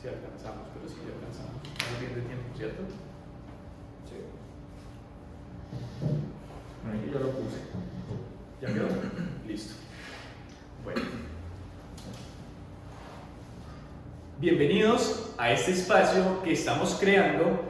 [0.00, 1.58] si alcanzamos, pero sí alcanzamos.
[1.64, 2.82] Estamos bien de tiempo, ¿cierto?
[4.06, 4.14] Sí.
[6.86, 7.58] Ahí yo lo puse.
[8.62, 8.88] ¿Ya quedó?
[9.46, 9.74] Listo.
[10.84, 11.02] Bueno.
[14.38, 17.64] Bienvenidos a este espacio que estamos creando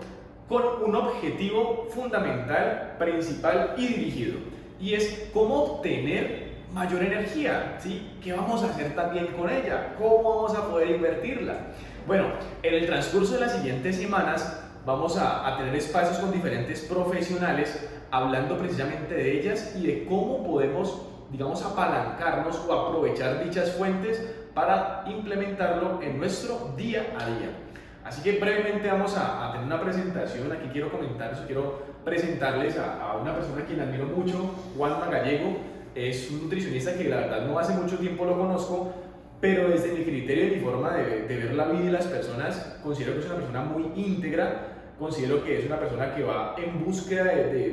[0.50, 4.38] con un objetivo fundamental, principal y dirigido.
[4.79, 8.18] Y es cómo obtener mayor energía, ¿sí?
[8.22, 9.95] ¿Qué vamos a hacer también con ella?
[9.96, 11.68] ¿Cómo vamos a poder invertirla?
[12.09, 12.28] Bueno,
[12.62, 18.56] en el transcurso de las siguientes semanas vamos a, tener espacios con diferentes profesionales hablando
[18.56, 26.01] precisamente de ellas y de cómo podemos, digamos, apalancarnos o aprovechar dichas fuentes para implementarlo
[26.01, 27.51] en nuestro día a día.
[28.02, 30.51] Así que brevemente vamos a, tener una presentación.
[30.51, 35.59] Aquí quiero comentar eso, quiero presentarles a, una persona a quien admiro mucho, Juan Magallego.
[35.95, 38.95] Es un nutricionista que la verdad no hace mucho tiempo lo conozco,
[39.41, 42.79] pero desde mi criterio y mi forma de, de ver la vida y las personas,
[42.83, 46.85] considero que es una persona muy íntegra, considero que es una persona que va en
[46.85, 47.73] búsqueda de, de,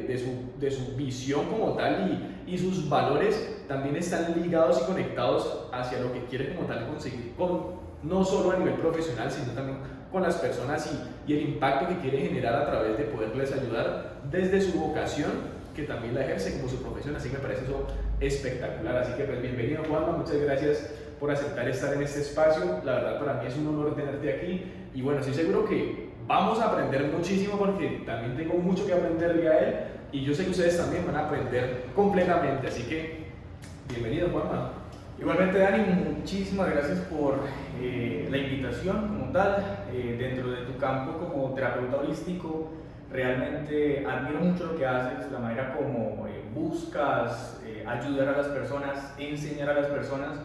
[0.60, 5.68] de, su, su, visión como tal y, y, sus valores también están ligados y conectados
[5.74, 9.80] hacia lo que quiere como tal conseguir, con, no solo a nivel profesional, sino también
[10.12, 10.88] con las personas
[11.28, 15.32] y, y el impacto que quiere generar a través de poderles ayudar desde su vocación
[15.76, 17.86] que también la ejerce como su profesión, así que me parece eso
[18.22, 18.98] espectacular.
[18.98, 22.82] Así que pues bienvenido Juanma, muchas gracias por aceptar estar en este espacio.
[22.84, 24.72] La verdad para mí es un honor tenerte aquí.
[24.94, 29.36] Y bueno, estoy seguro que vamos a aprender muchísimo porque también tengo mucho que aprender
[29.36, 29.76] de él.
[30.12, 33.26] Y yo sé que ustedes también van a aprender completamente, así que
[33.90, 34.72] bienvenido Juanma.
[35.20, 35.84] Igualmente Dani,
[36.18, 37.40] muchísimas gracias por
[37.82, 42.70] eh, la invitación como tal, eh, dentro de tu campo como terapeuta holístico,
[43.12, 49.14] realmente admiro mucho lo que haces, la manera como eh, buscas ayudar a las personas,
[49.18, 50.40] enseñar a las personas,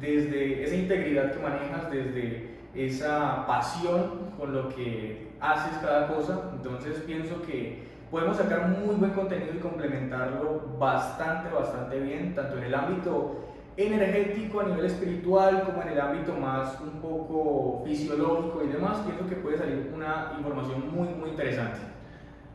[0.00, 6.50] desde esa integridad que manejas, desde esa pasión con lo que haces cada cosa.
[6.54, 12.64] Entonces pienso que podemos sacar muy buen contenido y complementarlo bastante, bastante bien, tanto en
[12.64, 18.68] el ámbito energético a nivel espiritual como en el ámbito más un poco fisiológico y
[18.68, 18.98] demás.
[19.06, 21.78] Pienso que puede salir una información muy, muy interesante.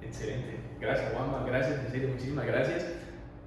[0.02, 0.58] Excelente.
[0.80, 1.44] Gracias, Juanma.
[1.46, 2.86] Gracias, en serio, muchísimas gracias.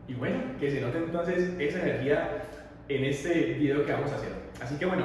[0.09, 2.43] Y bueno, que se note entonces esa energía
[2.91, 4.31] en este video que vamos a hacer.
[4.61, 5.05] Así que bueno,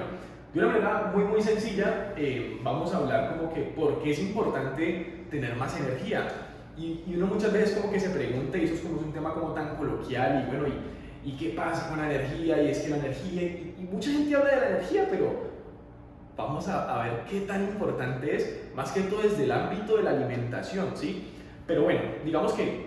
[0.53, 4.19] de una manera muy muy sencilla eh, vamos a hablar como que por qué es
[4.19, 6.27] importante tener más energía.
[6.77, 9.33] Y, y, uno muchas veces como que se pregunta, y eso es como un tema
[9.33, 10.67] como tan coloquial, y bueno,
[11.23, 12.61] ¿y, y qué pasa con la energía?
[12.61, 15.51] Y es que la energía, y, y mucha gente habla de la energía, pero
[16.35, 20.03] vamos a, a, ver qué tan importante es, más que todo desde el ámbito de
[20.03, 21.31] la alimentación, ¿sí?
[21.65, 22.84] Pero bueno, digamos que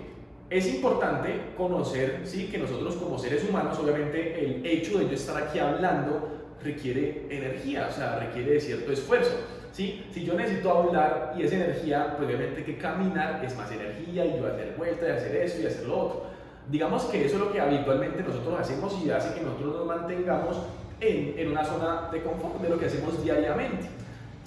[0.51, 2.49] es importante conocer, ¿sí?
[2.51, 6.29] Que nosotros como seres humanos, obviamente el hecho de yo estar aquí hablando
[6.63, 9.37] requiere energía, o sea, requiere de cierto esfuerzo.
[9.73, 10.05] ¿sí?
[10.13, 14.39] Si yo necesito hablar y esa energía, pues obviamente que caminar es más energía y
[14.39, 16.27] yo hacer vuelta y hacer eso y hacer lo otro.
[16.71, 20.57] Digamos que eso es lo que habitualmente nosotros hacemos y hace que nosotros nos mantengamos
[21.01, 23.87] en, en una zona de confort de lo que hacemos diariamente.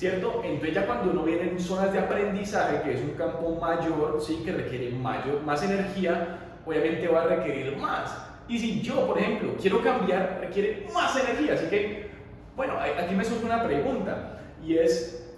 [0.01, 0.41] ¿Cierto?
[0.43, 4.41] Entonces ya cuando uno viene en zonas de aprendizaje, que es un campo mayor, sí,
[4.43, 8.11] que requiere mayor, más energía, obviamente va a requerir más.
[8.47, 11.53] Y si yo, por ejemplo, quiero cambiar, requiere más energía.
[11.53, 12.09] Así que,
[12.55, 15.31] bueno, aquí me surge una pregunta y es,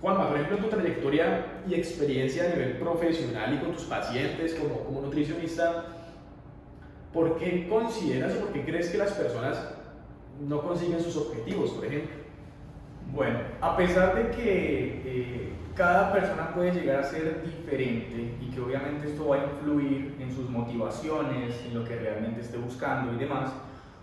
[0.00, 4.56] Juanma, por ejemplo, en tu trayectoria y experiencia a nivel profesional y con tus pacientes
[4.56, 5.84] como, como nutricionista,
[7.12, 9.56] ¿por qué consideras o por qué crees que las personas
[10.40, 12.23] no consiguen sus objetivos, por ejemplo?
[13.14, 18.60] Bueno, a pesar de que eh, cada persona puede llegar a ser diferente y que
[18.60, 23.16] obviamente esto va a influir en sus motivaciones, en lo que realmente esté buscando y
[23.16, 23.52] demás,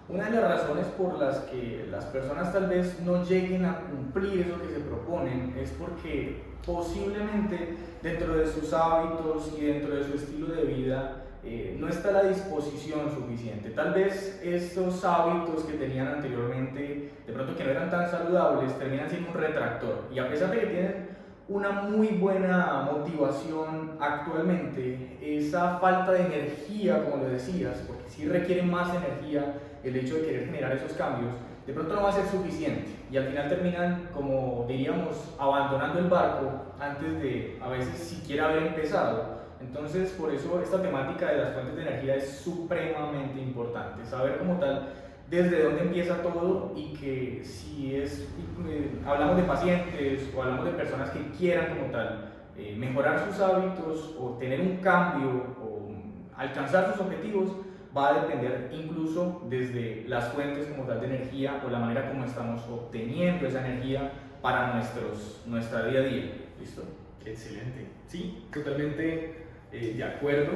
[0.08, 4.48] una de las razones por las que las personas tal vez no lleguen a cumplir
[4.48, 10.14] eso que se proponen es porque posiblemente dentro de sus hábitos y dentro de su
[10.14, 13.72] estilo de vida eh, no está la disposición suficiente.
[13.72, 19.10] Tal vez estos hábitos que tenían anteriormente, de pronto que no eran tan saludables, terminan
[19.10, 20.08] siendo un retractor.
[20.14, 21.10] Y a pesar de que tienen
[21.48, 28.62] una muy buena motivación actualmente, esa falta de energía, como lo decías, porque sí requiere
[28.64, 31.34] más energía el hecho de querer generar esos cambios,
[31.66, 36.08] de pronto no va a ser suficiente y al final terminan, como diríamos, abandonando el
[36.08, 39.41] barco antes de a veces siquiera haber empezado.
[39.62, 44.60] Entonces, por eso esta temática de las fuentes de energía es supremamente importante, saber como
[44.60, 44.94] tal
[45.30, 48.28] desde dónde empieza todo y que si es,
[48.68, 53.40] eh, hablamos de pacientes o hablamos de personas que quieran como tal eh, mejorar sus
[53.40, 55.90] hábitos o tener un cambio o
[56.36, 57.50] alcanzar sus objetivos,
[57.96, 62.26] va a depender incluso desde las fuentes como tal de energía o la manera como
[62.26, 64.12] estamos obteniendo esa energía
[64.42, 66.32] para nuestros, nuestra día a día.
[66.60, 66.84] ¿Listo?
[67.26, 67.88] Excelente.
[68.08, 69.41] Sí, totalmente
[69.72, 70.52] eh, de acuerdo,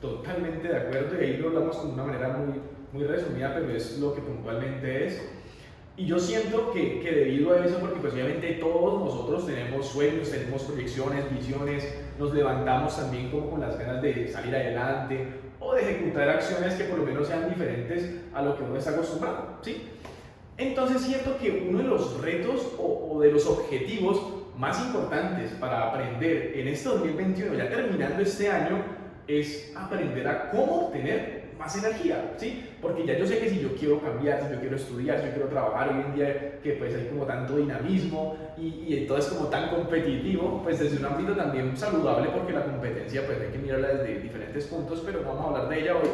[0.00, 2.60] totalmente de acuerdo y ahí lo hablamos de una manera muy,
[2.92, 5.22] muy resumida, pero es lo que puntualmente es.
[5.96, 10.30] Y yo siento que, que, debido a eso, porque pues obviamente todos nosotros tenemos sueños,
[10.30, 15.26] tenemos proyecciones, visiones, nos levantamos también como con las ganas de salir adelante
[15.60, 18.92] o de ejecutar acciones que por lo menos sean diferentes a lo que uno está
[18.92, 19.88] acostumbrado, ¿sí?
[20.56, 25.88] Entonces siento que uno de los retos o, o de los objetivos más importantes para
[25.88, 28.82] aprender en este 2021, ya terminando este año,
[29.26, 32.70] es aprender a cómo obtener más energía, ¿sí?
[32.80, 35.32] Porque ya yo sé que si yo quiero cambiar, si yo quiero estudiar, si yo
[35.32, 39.48] quiero trabajar hoy en día, que pues hay como tanto dinamismo y, y entonces como
[39.48, 43.88] tan competitivo, pues desde un ámbito también saludable, porque la competencia pues hay que mirarla
[43.88, 46.08] desde diferentes puntos, pero vamos a hablar de ella hoy.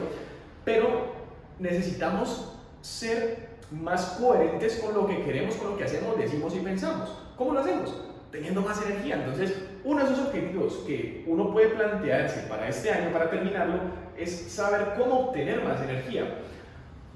[0.65, 1.13] Pero
[1.59, 7.11] necesitamos ser más coherentes con lo que queremos, con lo que hacemos, decimos y pensamos.
[7.37, 8.08] ¿Cómo lo hacemos?
[8.31, 9.17] Teniendo más energía.
[9.17, 9.55] Entonces,
[9.85, 13.81] uno de esos objetivos que uno puede plantearse para este año, para terminarlo,
[14.19, 16.39] es saber cómo obtener más energía.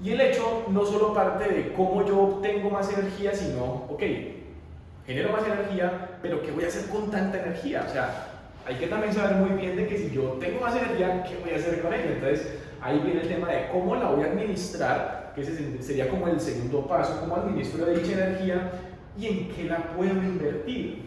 [0.03, 4.01] Y el hecho no solo parte de cómo yo obtengo más energía, sino, ok,
[5.05, 7.85] genero más energía, pero ¿qué voy a hacer con tanta energía?
[7.87, 8.27] O sea,
[8.65, 11.51] hay que también saber muy bien de que si yo tengo más energía, ¿qué voy
[11.51, 12.11] a hacer con ella?
[12.13, 16.27] Entonces, ahí viene el tema de cómo la voy a administrar, que ese sería como
[16.27, 18.71] el segundo paso, cómo administro dicha energía
[19.17, 21.03] y en qué la puedo invertir.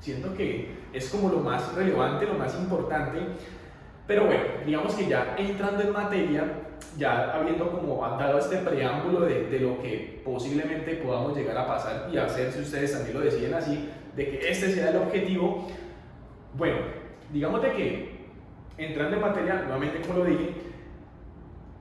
[0.00, 3.18] Siento que es como lo más relevante, lo más importante.
[4.06, 6.44] Pero bueno, digamos que ya entrando en materia,
[6.96, 12.08] ya habiendo como dado este preámbulo de, de, lo que posiblemente podamos llegar a pasar
[12.12, 15.66] y hacer si ustedes también lo deciden así, de que este sea el objetivo,
[16.54, 16.76] bueno,
[17.32, 18.16] digamos de que
[18.78, 20.50] entrando en materia, nuevamente como lo dije,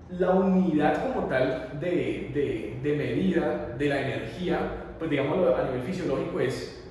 [0.09, 5.81] la unidad como tal de, de, de medida de la energía, pues digámoslo a nivel
[5.81, 6.83] fisiológico es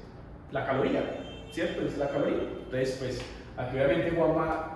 [0.50, 1.02] la caloría,
[1.50, 1.82] ¿cierto?
[1.82, 2.42] Es la caloría.
[2.64, 3.22] Entonces, pues
[3.56, 4.70] aquí obviamente Juanma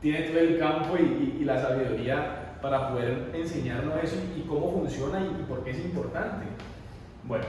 [0.00, 5.44] tiene todo el campo y, la sabiduría para poder enseñarnos eso y, cómo funciona y,
[5.44, 6.46] por qué es importante.
[7.24, 7.44] Bueno,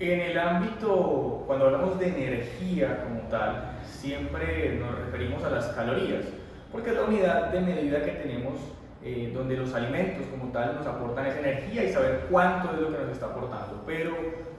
[0.00, 6.24] en el ámbito, cuando hablamos de energía como tal, siempre nos referimos a las calorías,
[6.72, 8.54] porque es la unidad de medida que tenemos
[9.02, 12.90] eh, donde los alimentos como tal nos aportan esa energía y saber cuánto es lo
[12.90, 13.82] que nos está aportando.
[13.86, 14.14] Pero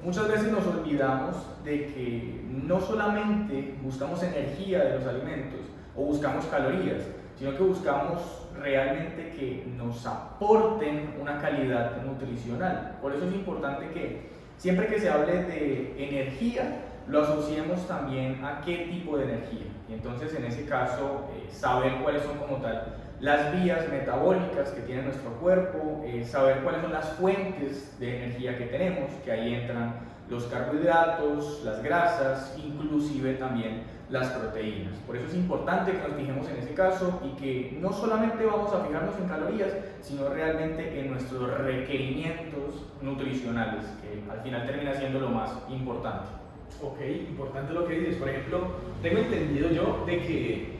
[0.05, 5.61] muchas veces nos olvidamos de que no solamente buscamos energía de los alimentos
[5.95, 7.01] o buscamos calorías,
[7.37, 8.21] sino que buscamos
[8.61, 12.99] realmente que nos aporten una calidad nutricional.
[13.01, 18.61] Por eso es importante que siempre que se hable de energía, lo asociemos también a
[18.61, 19.65] qué tipo de energía.
[19.89, 24.81] Y entonces en ese caso, eh, saber cuáles son como tal las vías metabólicas que
[24.81, 29.53] tiene nuestro cuerpo, eh, saber cuáles son las fuentes de energía que tenemos, que ahí
[29.53, 29.95] entran
[30.29, 34.93] los carbohidratos, las grasas, inclusive también las proteínas.
[35.07, 38.73] Por eso es importante que nos fijemos en ese caso y que no solamente vamos
[38.73, 39.69] a fijarnos en calorías,
[40.01, 46.27] sino realmente en nuestros requerimientos nutricionales, que al final termina siendo lo más importante.
[46.81, 48.15] Ok, importante lo que dices.
[48.17, 48.67] Por ejemplo,
[49.01, 50.74] tengo entendido yo de que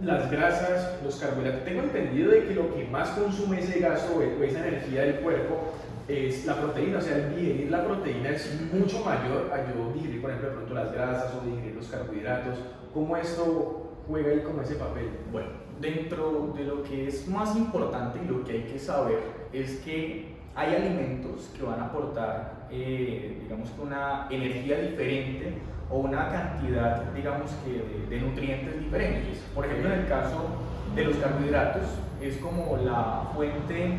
[0.00, 4.42] las grasas, los carbohidratos, tengo entendido de que lo que más consume ese gasto o
[4.42, 5.72] esa energía del cuerpo
[6.08, 10.20] es la proteína, o sea, el digerir la proteína es mucho mayor a yo digerir,
[10.20, 12.58] por ejemplo, de pronto las grasas o digerir los carbohidratos.
[12.92, 15.08] ¿Cómo esto juega ahí como ese papel?
[15.32, 15.48] Bueno,
[15.80, 19.18] dentro de lo que es más importante y lo que hay que saber
[19.52, 25.54] es que hay alimentos que van a aportar, eh, digamos, una energía diferente
[25.90, 29.38] o una cantidad, digamos que, de, nutrientes diferentes.
[29.54, 30.46] Por ejemplo, en el caso
[30.94, 31.84] de los carbohidratos,
[32.20, 33.98] es como la fuente,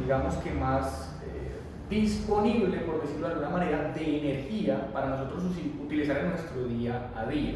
[0.00, 1.58] digamos que más eh,
[1.88, 5.44] disponible, por decirlo de alguna manera, de energía para nosotros
[5.82, 7.54] utilizar en nuestro día a día.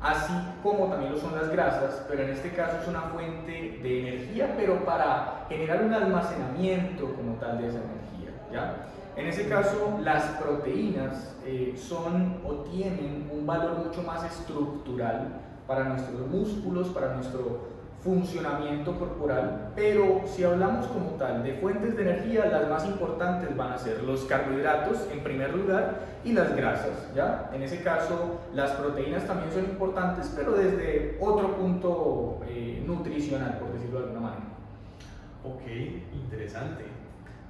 [0.00, 4.00] Así como también lo son las grasas, pero en este caso es una fuente de
[4.00, 8.30] energía, pero para generar un almacenamiento como tal de esa energía.
[8.50, 8.86] ¿ya?
[9.16, 15.84] En ese caso, las proteínas eh, son o tienen un valor mucho más estructural para
[15.84, 17.70] nuestros músculos, para nuestro
[18.02, 23.72] funcionamiento corporal, pero si hablamos como tal de fuentes de energía, las más importantes van
[23.72, 27.50] a ser los carbohidratos en primer lugar y las grasas, ¿ya?
[27.52, 33.72] En ese caso, las proteínas también son importantes, pero desde otro punto eh, nutricional, por
[33.74, 34.44] decirlo de alguna manera.
[35.44, 35.62] Ok,
[36.14, 36.84] interesante,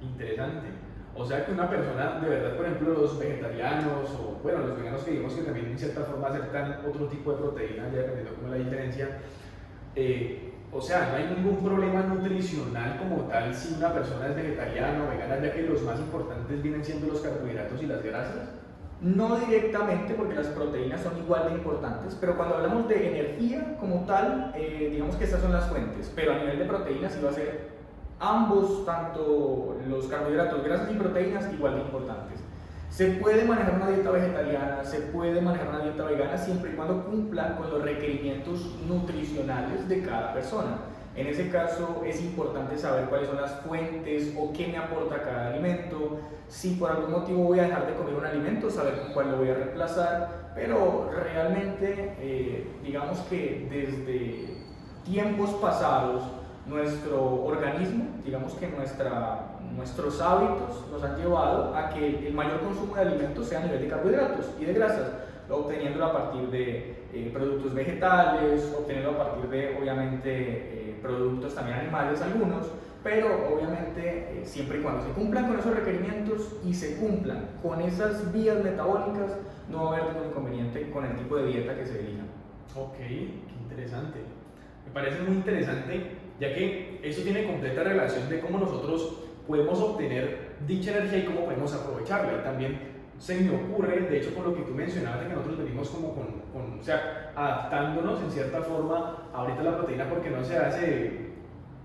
[0.01, 0.67] interesante.
[1.15, 5.03] O sea que una persona, de verdad, por ejemplo, los vegetarianos o, bueno, los veganos
[5.03, 8.47] que digamos que también en cierta forma aceptan otro tipo de proteína, ya dependiendo cómo
[8.47, 9.19] es la diferencia,
[9.95, 15.03] eh, o sea, no hay ningún problema nutricional como tal si una persona es vegetariana
[15.03, 18.49] o vegana, ya que los más importantes vienen siendo los carbohidratos y las grasas.
[19.01, 24.05] No directamente, porque las proteínas son igual de importantes, pero cuando hablamos de energía como
[24.05, 27.33] tal, eh, digamos que estas son las fuentes, pero a nivel de proteínas iba a
[27.33, 27.80] ser
[28.21, 32.39] ambos, tanto los carbohidratos, grasas y proteínas, igual de importantes.
[32.89, 37.05] Se puede manejar una dieta vegetariana, se puede manejar una dieta vegana siempre y cuando
[37.05, 40.77] cumplan con los requerimientos nutricionales de cada persona.
[41.15, 45.47] En ese caso es importante saber cuáles son las fuentes o qué me aporta cada
[45.49, 46.19] alimento.
[46.47, 49.37] Si por algún motivo voy a dejar de comer un alimento, saber con cuál lo
[49.37, 50.51] voy a reemplazar.
[50.53, 54.57] Pero realmente, eh, digamos que desde
[55.05, 56.23] tiempos pasados,
[56.65, 62.95] nuestro organismo, digamos que nuestra, nuestros hábitos nos han llevado a que el mayor consumo
[62.95, 65.11] de alimentos sea a nivel de carbohidratos y de grasas,
[65.49, 71.79] obteniéndolo a partir de eh, productos vegetales, obteniéndolo a partir de, obviamente, eh, productos también
[71.79, 72.67] animales algunos,
[73.03, 77.81] pero obviamente eh, siempre y cuando se cumplan con esos requerimientos y se cumplan con
[77.81, 79.37] esas vías metabólicas,
[79.69, 82.23] no va a haber ningún inconveniente con el tipo de dieta que se elija.
[82.75, 83.31] Ok, qué
[83.63, 84.19] interesante.
[84.85, 90.55] Me parece muy interesante ya que eso tiene completa relación de cómo nosotros podemos obtener
[90.65, 92.39] dicha energía y cómo podemos aprovecharla.
[92.39, 92.79] Y también
[93.19, 96.15] se me ocurre, de hecho, con lo que tú mencionabas, de que nosotros venimos como
[96.15, 101.11] con, con, o sea, adaptándonos en cierta forma ahorita la proteína porque no se hace,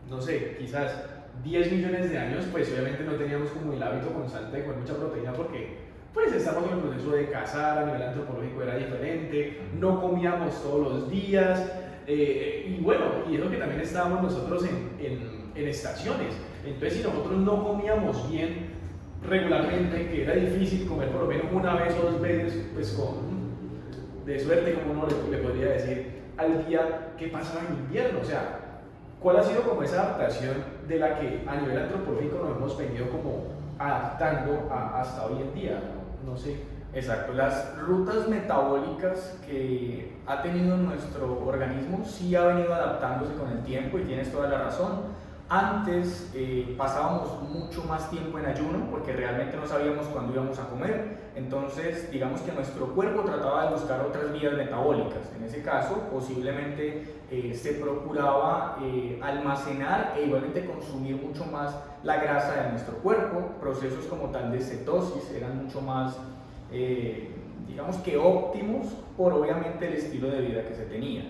[0.09, 1.05] no sé, quizás
[1.45, 4.95] 10 millones de años, pues obviamente no teníamos como el hábito constante de comer mucha
[4.95, 5.85] proteína porque
[6.15, 10.81] pues estamos en el proceso de cazar, a nivel antropológico era diferente, no comíamos todos
[10.81, 11.71] los días,
[12.07, 16.35] eh, y bueno, y es lo que también estábamos nosotros en, en, en, estaciones.
[16.65, 18.71] Entonces, si nosotros no comíamos bien
[19.23, 23.37] regularmente, que era difícil comer por lo menos una vez o dos veces, pues con
[24.25, 28.21] de suerte, como uno le, le podría decir, al día, ¿qué pasaba en invierno?
[28.21, 28.61] O sea,
[29.21, 33.09] ¿cuál ha sido como esa adaptación de la que a nivel antropológico nos hemos venido
[33.09, 33.45] como
[33.79, 35.81] adaptando a, hasta hoy en día?
[36.25, 36.57] No sé.
[36.95, 43.63] Exacto, las rutas metabólicas que ha tenido nuestro organismo sí ha venido adaptándose con el
[43.65, 45.27] tiempo y tienes toda la razón.
[45.49, 50.69] Antes eh, pasábamos mucho más tiempo en ayuno porque realmente no sabíamos cuándo íbamos a
[50.69, 51.19] comer.
[51.37, 55.31] Entonces, digamos que nuestro cuerpo trataba de buscar otras vías metabólicas.
[55.37, 62.17] En ese caso, posiblemente eh, se procuraba eh, almacenar e igualmente consumir mucho más la
[62.17, 63.51] grasa de nuestro cuerpo.
[63.61, 66.17] Procesos como tal de cetosis eran mucho más
[66.73, 67.31] eh,
[67.67, 71.25] digamos que óptimos por obviamente el estilo de vida que se tenía.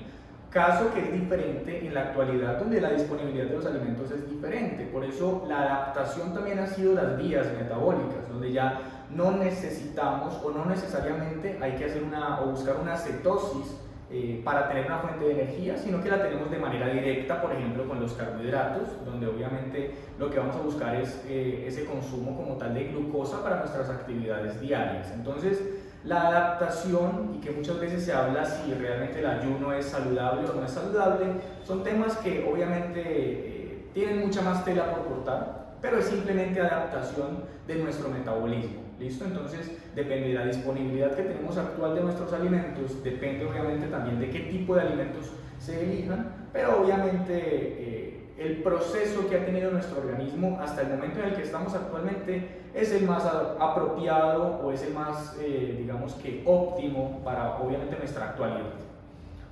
[0.51, 4.85] Caso que es diferente en la actualidad donde la disponibilidad de los alimentos es diferente.
[4.87, 8.81] Por eso la adaptación también ha sido las vías metabólicas, donde ya
[9.15, 13.77] no necesitamos o no necesariamente hay que hacer una o buscar una cetosis
[14.09, 17.53] eh, para tener una fuente de energía, sino que la tenemos de manera directa, por
[17.53, 22.37] ejemplo, con los carbohidratos, donde obviamente lo que vamos a buscar es eh, ese consumo
[22.37, 25.11] como tal de glucosa para nuestras actividades diarias.
[25.13, 25.61] Entonces,
[26.05, 30.55] la adaptación y que muchas veces se habla si realmente el ayuno es saludable o
[30.55, 31.27] no es saludable,
[31.65, 37.43] son temas que obviamente eh, tienen mucha más tela por cortar, pero es simplemente adaptación
[37.67, 38.86] de nuestro metabolismo.
[38.99, 39.27] ¿Listo?
[39.27, 44.31] Entonces depende de la disponibilidad que tenemos actual de nuestros alimentos, depende obviamente también de
[44.31, 49.99] qué tipo de alimentos se elijan, pero obviamente eh, el proceso que ha tenido nuestro
[49.99, 54.83] organismo hasta el momento en el que estamos actualmente es el más apropiado o es
[54.83, 58.73] el más, eh, digamos que óptimo para obviamente nuestra actualidad.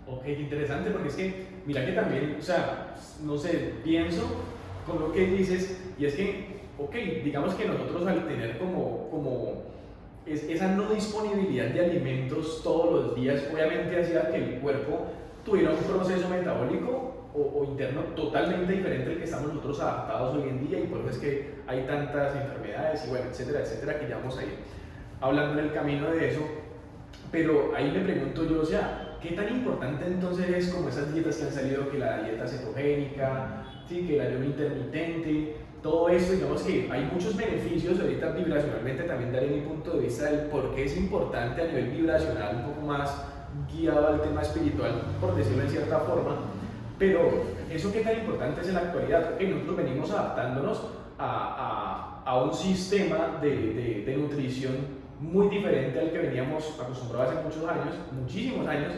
[0.07, 4.23] Ok, interesante porque es que, mira que también, o sea, no sé, pienso
[4.87, 9.65] con lo que dices y es que ok, digamos que nosotros al tener como, como
[10.27, 15.07] esa no disponibilidad de alimentos todos los días, obviamente hacía que el cuerpo
[15.45, 20.69] tuviera un proceso metabólico o, interno totalmente diferente al que estamos nosotros adaptados hoy en
[20.69, 24.19] día y por eso es que hay tantas enfermedades y bueno, etcétera, etcétera, que ya
[24.19, 24.55] vamos a ir
[25.21, 26.41] hablando en el camino de eso.
[27.33, 31.37] Pero ahí me pregunto yo, o sea, ¿qué tan importante entonces es como esas dietas
[31.37, 34.07] que han salido, que la dieta cetogénica, ¿sí?
[34.07, 39.49] que el ayuno intermitente, todo eso, digamos que hay muchos beneficios, ahorita vibracionalmente también daré
[39.49, 43.23] mi punto de vista del por qué es importante a nivel vibracional, un poco más
[43.71, 46.39] guiado al tema espiritual, por decirlo en cierta forma,
[46.99, 47.21] pero
[47.71, 50.81] eso que tan importante es en la actualidad, porque nosotros venimos adaptándonos
[51.19, 54.77] a, a, a un sistema de, de, de, nutrición
[55.21, 58.95] muy diferente al que veníamos acostumbrados hace muchos años, muchísimos años,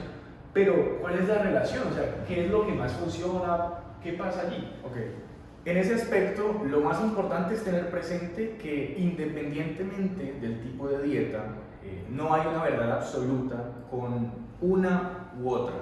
[0.53, 1.89] pero ¿cuál es la relación?
[1.91, 3.73] O sea, ¿qué es lo que más funciona?
[4.01, 4.69] ¿Qué pasa allí?
[4.89, 5.26] Okay.
[5.67, 11.39] En ese aspecto, lo más importante es tener presente que independientemente del tipo de dieta,
[11.83, 14.31] eh, no hay una verdad absoluta con
[14.61, 15.75] una u otra.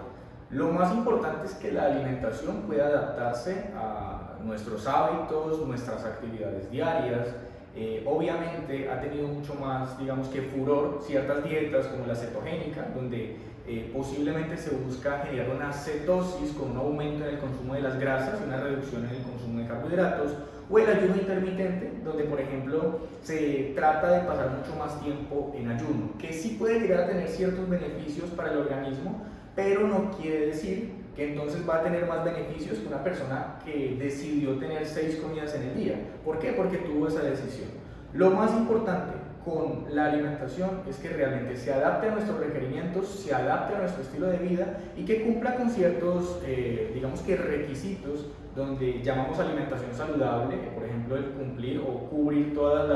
[0.49, 7.35] Lo más importante es que la alimentación pueda adaptarse a nuestros hábitos, nuestras actividades diarias.
[7.77, 13.37] Eh, obviamente ha tenido mucho más, digamos que furor ciertas dietas como la cetogénica, donde
[13.67, 17.99] eh, posiblemente se busca generar una cetosis con un aumento en el consumo de las
[17.99, 20.33] grasas y una reducción en el consumo de carbohidratos,
[20.69, 25.69] o el ayuno intermitente, donde por ejemplo se trata de pasar mucho más tiempo en
[25.69, 29.23] ayuno, que sí puede llegar a tener ciertos beneficios para el organismo,
[29.57, 33.97] pero no quiere decir que entonces va a tener más beneficios que una persona que
[33.99, 36.01] decidió tener seis comidas en el día.
[36.25, 36.53] ¿Por qué?
[36.53, 37.69] Porque tuvo esa decisión.
[38.13, 43.35] Lo más importante con la alimentación es que realmente se adapte a nuestros requerimientos, se
[43.35, 48.27] adapte a nuestro estilo de vida y que cumpla con ciertos, eh, digamos que requisitos
[48.57, 52.89] donde llamamos alimentación saludable, por ejemplo, el cumplir o cubrir todos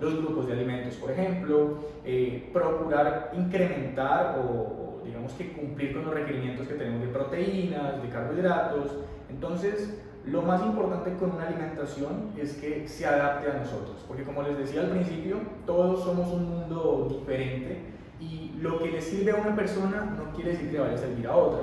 [0.00, 6.14] los grupos de alimentos, por ejemplo, eh, procurar incrementar o digamos que cumplir con los
[6.14, 8.92] requerimientos que tenemos de proteínas, de carbohidratos.
[9.28, 14.42] Entonces, lo más importante con una alimentación es que se adapte a nosotros, porque como
[14.42, 17.80] les decía al principio, todos somos un mundo diferente
[18.20, 21.26] y lo que le sirve a una persona no quiere decir que vaya a servir
[21.26, 21.62] a otra.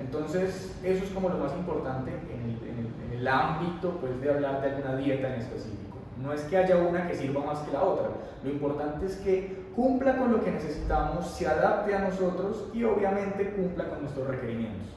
[0.00, 4.96] Entonces, eso es como lo más importante en el, ámbito pues, de hablar de alguna
[4.96, 5.98] dieta en específico.
[6.20, 8.08] No es que haya una que sirva más que la otra,
[8.42, 13.52] lo importante es que cumpla con lo que necesitamos, se adapte a nosotros y obviamente
[13.52, 14.88] cumpla con nuestros requerimientos.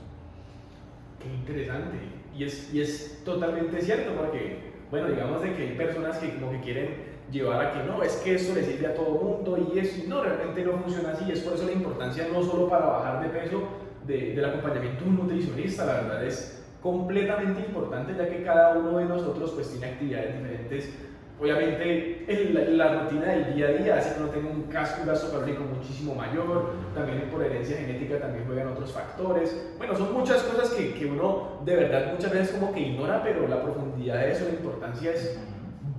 [1.21, 2.24] Qué interesante.
[2.37, 4.57] Y es, y es totalmente cierto, porque,
[4.91, 8.13] bueno, digamos de que hay personas que como que quieren llevar a que no, es
[8.17, 11.31] que eso le sirve a todo mundo y eso, y no, realmente no funciona así.
[11.31, 13.63] Es por eso la importancia no solo para bajar de peso
[14.05, 18.99] de, del acompañamiento de un nutricionista, la verdad es completamente importante ya que cada uno
[18.99, 20.93] de nosotros pues tiene actividades diferentes
[21.39, 25.31] Obviamente la, rutina del día a día hace que uno tenga un casco, un gasto
[25.31, 29.73] calórico muchísimo mayor, también por herencia genética también juegan otros factores.
[29.77, 33.47] Bueno, son muchas cosas que, que, uno de verdad muchas veces como que ignora, pero
[33.49, 35.37] la profundidad de eso, la importancia es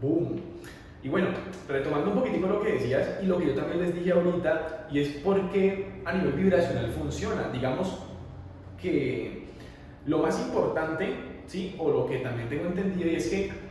[0.00, 0.40] boom.
[1.02, 1.28] Y bueno,
[1.68, 5.00] retomando un poquitico lo que decías y lo que yo también les dije ahorita, y
[5.00, 7.50] es porque a nivel vibracional funciona.
[7.52, 7.98] Digamos
[8.80, 9.48] que
[10.06, 11.14] lo más importante,
[11.46, 11.76] ¿sí?
[11.78, 13.65] o lo que también tengo entendido, es que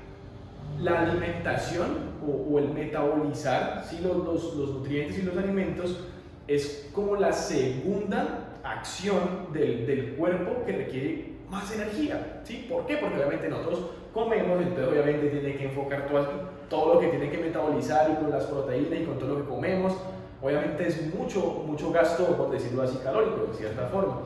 [0.80, 4.00] la alimentación o, el metabolizar ¿sí?
[4.04, 4.18] los,
[4.56, 6.00] los, nutrientes y los alimentos
[6.48, 12.42] es como la segunda acción del, del, cuerpo que requiere más energía.
[12.44, 12.66] ¿sí?
[12.70, 12.98] ¿Por qué?
[12.98, 16.28] Porque obviamente nosotros comemos, entonces obviamente tiene que enfocar todo,
[16.70, 19.50] todo lo que tiene que metabolizar y con las proteínas y con todo lo que
[19.50, 19.94] comemos.
[20.42, 24.22] Obviamente es mucho, mucho gasto, por decirlo así, calórico, de cierta forma.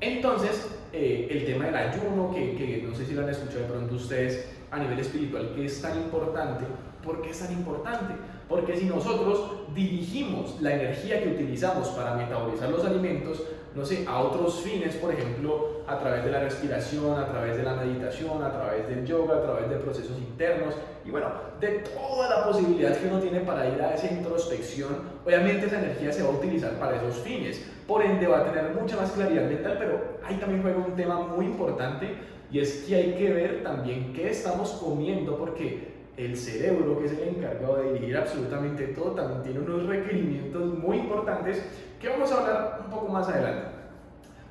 [0.00, 3.66] Entonces, eh, el tema del ayuno, que, que no sé si lo han escuchado de
[3.66, 6.64] pronto ustedes, a nivel espiritual que es tan importante.
[7.04, 8.14] ¿Por qué es tan importante?
[8.48, 13.42] Porque si nosotros dirigimos la energía que utilizamos para metabolizar los alimentos,
[13.74, 17.62] no sé, a otros fines, por ejemplo, a través de la respiración, a través de
[17.62, 21.28] la meditación, a través del yoga, a través de procesos internos y bueno,
[21.60, 26.12] de toda la posibilidad que uno tiene para ir a esa introspección, obviamente esa energía
[26.12, 27.64] se va a utilizar para esos fines.
[27.86, 31.20] Por ende va a tener mucha más claridad mental, pero ahí también juega un tema
[31.20, 32.14] muy importante
[32.50, 37.12] y es que hay que ver también qué estamos comiendo porque el cerebro, que es
[37.12, 41.64] el encargado de dirigir absolutamente todo, también tiene unos requerimientos muy importantes
[42.02, 43.68] que vamos a hablar un poco más adelante.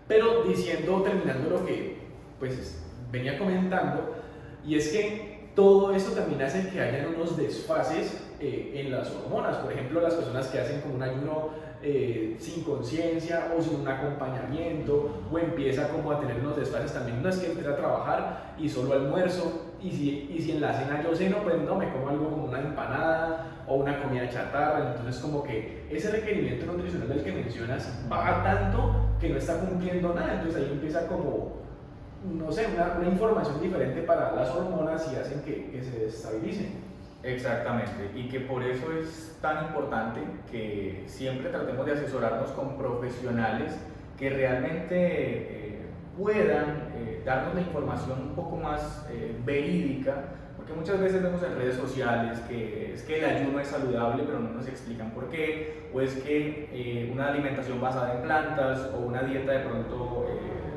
[0.07, 1.99] Pero diciendo, terminando lo que
[2.39, 4.15] pues venía comentando,
[4.65, 9.57] y es que todo esto también hace que hayan unos desfases eh, en las hormonas.
[9.57, 11.49] Por ejemplo, las personas que hacen como un ayuno
[11.83, 17.21] eh, sin conciencia o sin un acompañamiento o empieza como a tener unos desfases también
[17.21, 20.73] no es que entre a trabajar y solo almuerzo y si, y si en la
[20.73, 24.91] cena yo ceno pues no me como algo como una empanada o una comida chatarra.
[24.91, 30.13] Entonces como que ese requerimiento nutricional del que mencionas baja tanto que no está cumpliendo
[30.13, 30.35] nada.
[30.35, 31.61] Entonces ahí empieza como
[32.37, 36.91] no sé una, una información diferente para las hormonas y hacen que, que se destabilicen
[37.23, 43.77] Exactamente, y que por eso es tan importante que siempre tratemos de asesorarnos con profesionales
[44.17, 45.81] que realmente eh,
[46.17, 50.23] puedan eh, darnos la información un poco más eh, verídica,
[50.71, 54.39] porque muchas veces vemos en redes sociales que es que el ayuno es saludable, pero
[54.39, 59.21] no nos explican por qué, o es que una alimentación basada en plantas o una
[59.23, 60.27] dieta de pronto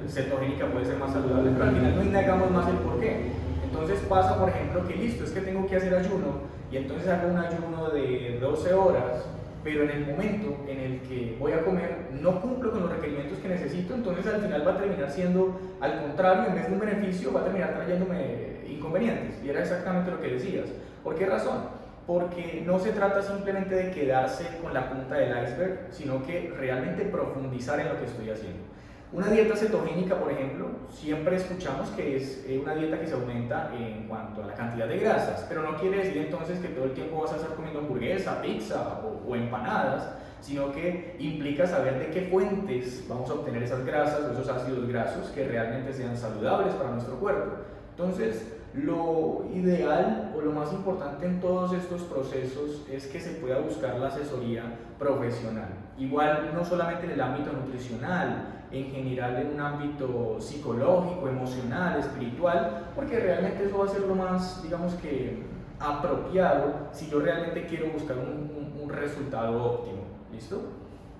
[0.09, 3.31] cetogénica puede ser más saludable, pero al final no indagamos más el por qué.
[3.65, 7.29] Entonces pasa, por ejemplo, que listo, es que tengo que hacer ayuno y entonces hago
[7.29, 9.27] un ayuno de 12 horas,
[9.65, 13.39] pero en el momento en el que voy a comer no cumplo con los requerimientos
[13.39, 16.81] que necesito, entonces al final va a terminar siendo al contrario, en vez de un
[16.81, 19.43] beneficio, va a terminar trayéndome inconvenientes.
[19.45, 20.69] Y era exactamente lo que decías.
[21.03, 21.65] ¿Por qué razón?
[22.07, 27.05] Porque no se trata simplemente de quedarse con la punta del iceberg, sino que realmente
[27.05, 28.74] profundizar en lo que estoy haciendo.
[29.15, 33.71] Una dieta cetogénica, por ejemplo, siempre escuchamos que es eh, una dieta que se aumenta
[33.79, 36.95] en cuanto a la cantidad de grasas, pero no quiere decir entonces que todo el
[36.95, 42.11] tiempo vas a estar comiendo hamburguesa, pizza o, o empanadas, sino que implica saber de
[42.11, 46.75] qué fuentes vamos a obtener esas grasas o esos ácidos grasos que realmente sean saludables
[46.75, 47.59] para nuestro cuerpo.
[47.91, 53.61] Entonces, lo ideal o lo más importante en todos estos procesos es que se pueda
[53.61, 54.65] buscar la asesoría
[54.99, 55.69] profesional.
[55.97, 62.91] Igual no solamente en el ámbito nutricional, en general en un ámbito psicológico, emocional, espiritual,
[62.95, 65.43] porque realmente eso va a ser lo más, digamos que,
[65.79, 70.03] apropiado si yo realmente quiero buscar un, un, resultado óptimo.
[70.33, 70.63] ¿Listo?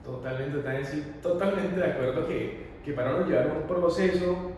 [0.05, 0.59] Totalmente,
[1.23, 4.53] totalmente de acuerdo que, que para uno llevar un proceso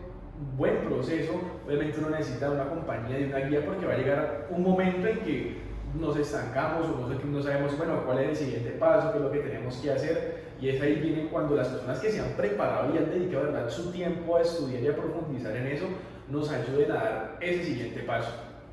[0.55, 1.33] buen proceso,
[1.65, 5.19] obviamente uno necesita una compañía y una guía porque va a llegar un momento en
[5.19, 5.57] que
[5.99, 9.39] nos estancamos o no, sabemos, bueno, cuál es el siguiente paso, qué es lo que
[9.39, 10.46] tenemos que hacer.
[10.59, 13.69] Y es ahí viene cuando las personas que se han preparado y han dedicado ¿verdad?
[13.69, 15.85] su tiempo a estudiar y a profundizar en eso,
[16.29, 18.31] nos ayuden a dar ese siguiente paso.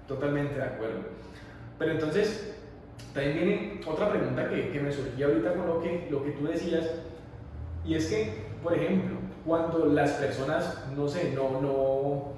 [0.08, 1.00] Totalmente de acuerdo.
[1.78, 2.54] Pero entonces,
[3.12, 6.46] también viene otra pregunta que, que me surgía ahorita con lo que, lo que tú
[6.46, 6.90] decías,
[7.84, 12.32] y es que, por ejemplo, cuando las personas, no sé, no, no,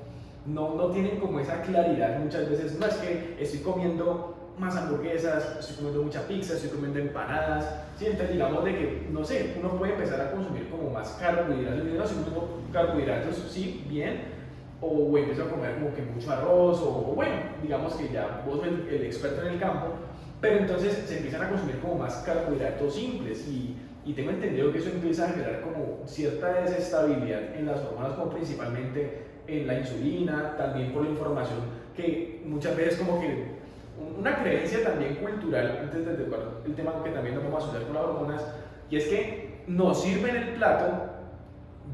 [0.47, 5.57] no, no tienen como esa claridad muchas veces, no es que estoy comiendo más hamburguesas,
[5.59, 8.07] estoy comiendo mucha pizza, estoy comiendo empanadas, ¿sí?
[8.07, 12.07] entonces digamos de que, no sé, uno puede empezar a consumir como más carbohidratos, no,
[12.07, 14.37] si uno carbohidratos, sí, bien,
[14.81, 18.89] o empiezo a comer como que mucho arroz, o, bueno, digamos que ya vos el,
[18.89, 19.89] el, experto en el campo,
[20.41, 24.79] pero entonces se empiezan a consumir como más carbohidratos simples y y tengo entendido que
[24.79, 30.55] eso empieza a generar como cierta desestabilidad en las hormonas, como principalmente en la insulina,
[30.57, 31.59] también por la información
[31.97, 33.56] que muchas veces como que
[34.19, 36.13] una creencia también cultural, antes de
[36.65, 38.43] el tema que también nos vamos a asociar con las hormonas,
[38.91, 40.87] y es que nos sirven el plato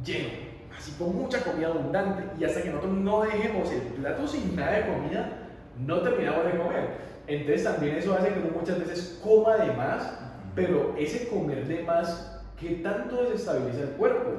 [0.05, 0.29] lleno,
[0.77, 4.73] así con mucha comida abundante, y hasta que nosotros no dejemos el plato sin nada
[4.73, 5.39] de comida,
[5.87, 7.13] no terminamos de comer.
[7.27, 10.23] Entonces también eso hace que uno muchas veces coma de más
[10.55, 14.31] pero ese comer de más, ¿qué tanto desestabiliza el cuerpo?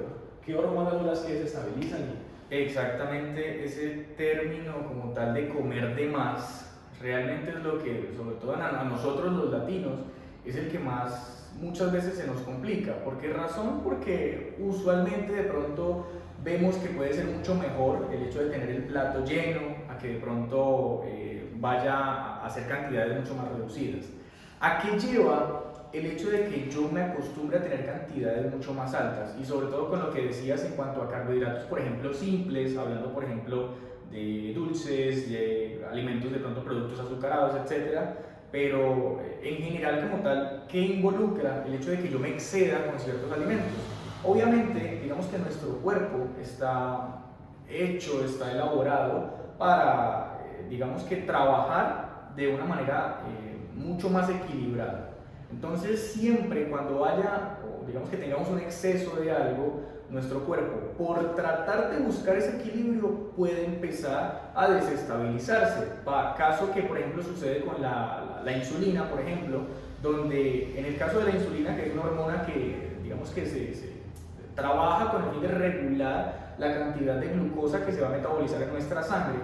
[0.45, 2.02] ¿Qué hormonas son las que desestabilizan?
[2.49, 6.72] Exactamente ese término como tal de comer de más,
[7.03, 9.99] realmente es lo que, sobre todo a nosotros los latinos,
[10.45, 13.03] es el que más muchas veces se nos complica.
[13.03, 13.81] ¿Por qué razón?
[13.83, 16.07] Porque usualmente de pronto
[16.43, 20.13] vemos que puede ser mucho mejor el hecho de tener el plato lleno a que
[20.13, 24.05] de pronto eh, vaya a hacer cantidades mucho más reducidas.
[24.59, 28.93] ¿A qué lleva el hecho de que yo me acostumbre a tener cantidades mucho más
[28.93, 32.75] altas y sobre todo con lo que decías en cuanto a carbohidratos, por ejemplo, simples,
[32.77, 38.17] hablando por ejemplo de dulces, de alimentos de pronto productos azucarados, etcétera,
[38.52, 42.86] pero eh, en general como tal, ¿qué involucra el hecho de que yo me exceda
[42.86, 43.71] con ciertos alimentos?
[44.23, 47.23] Obviamente, digamos que nuestro cuerpo está
[47.67, 55.10] hecho, está elaborado para, eh, digamos que trabajar de una manera eh, mucho más equilibrada.
[55.52, 61.91] Entonces siempre cuando haya, digamos que tengamos un exceso de algo, nuestro cuerpo, por tratar
[61.91, 65.88] de buscar ese equilibrio, puede empezar a desestabilizarse.
[66.38, 69.62] Caso que, por ejemplo, sucede con la, insulina, por ejemplo,
[70.01, 73.93] donde en el caso de la insulina, que es una hormona que, digamos que se
[74.56, 78.62] trabaja con el fin de regular la cantidad de glucosa que se va a metabolizar
[78.62, 79.39] en nuestra sangre,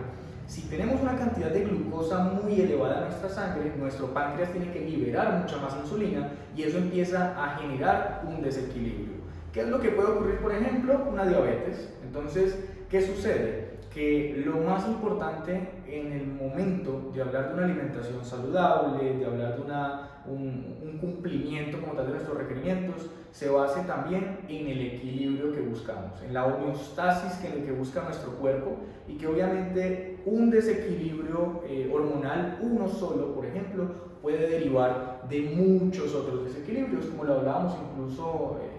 [0.49, 4.81] si tenemos una cantidad de glucosa muy elevada en nuestra sangre, nuestro páncreas tiene que
[4.81, 9.08] liberar mucha más insulina y eso empieza a generar un desequilibrio.
[9.53, 11.05] ¿Qué es lo que puede ocurrir, por ejemplo?
[11.11, 11.93] Una diabetes.
[12.03, 12.57] Entonces,
[12.89, 13.79] ¿qué sucede?
[13.93, 19.55] Que lo más importante en el momento de hablar de una alimentación saludable, de hablar
[19.55, 24.81] de una, un, un cumplimiento como tal de nuestros requerimientos, se base también en el
[24.81, 30.49] equilibrio que buscamos, en la homeostasis que, que busca nuestro cuerpo y que obviamente un
[30.49, 37.35] desequilibrio eh, hormonal, uno solo, por ejemplo, puede derivar de muchos otros desequilibrios, como lo
[37.35, 38.78] hablábamos incluso eh,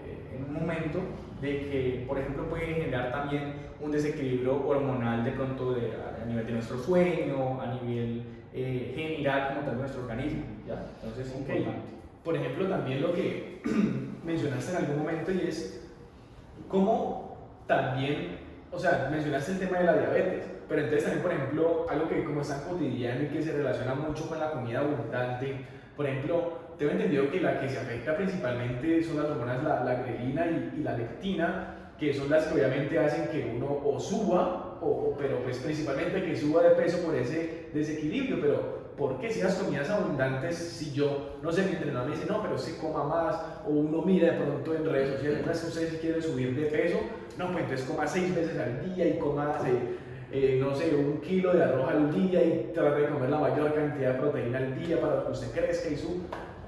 [0.53, 0.99] momento,
[1.41, 6.45] de que, por ejemplo, puede generar también un desequilibrio hormonal de pronto de, a nivel
[6.45, 10.43] de nuestro sueño, a nivel eh, general como tal de nuestro organismo.
[10.67, 10.85] ¿ya?
[11.01, 11.79] Entonces es importante.
[12.23, 13.61] Por ejemplo, también lo que
[14.23, 15.89] mencionaste en algún momento y es
[16.67, 18.37] cómo también,
[18.71, 22.23] o sea, mencionaste el tema de la diabetes, pero entonces también, por ejemplo, algo que
[22.23, 25.65] como es tan cotidiano y que se relaciona mucho con la comida abundante,
[25.97, 30.01] por ejemplo, tengo entendido que la que se afecta principalmente son las hormonas, la, la
[30.01, 35.15] grelina y, la lectina, que son las que obviamente hacen que uno o suba, o,
[35.15, 39.57] pero pues principalmente que suba de peso por ese desequilibrio, pero ¿por qué si las
[39.57, 43.39] comidas abundantes, si yo, no sé, mi entrenador me dice, no, pero se coma más,
[43.67, 46.55] o uno mira de pronto en redes sociales, no es que usted si quiere subir
[46.55, 46.97] de peso,
[47.37, 49.59] no, pues entonces coma seis veces al día y coma,
[50.31, 53.71] eh, no sé, un kilo de arroz al día y trate de comer la mayor
[53.75, 56.23] cantidad de proteína al día para que usted crezca y su...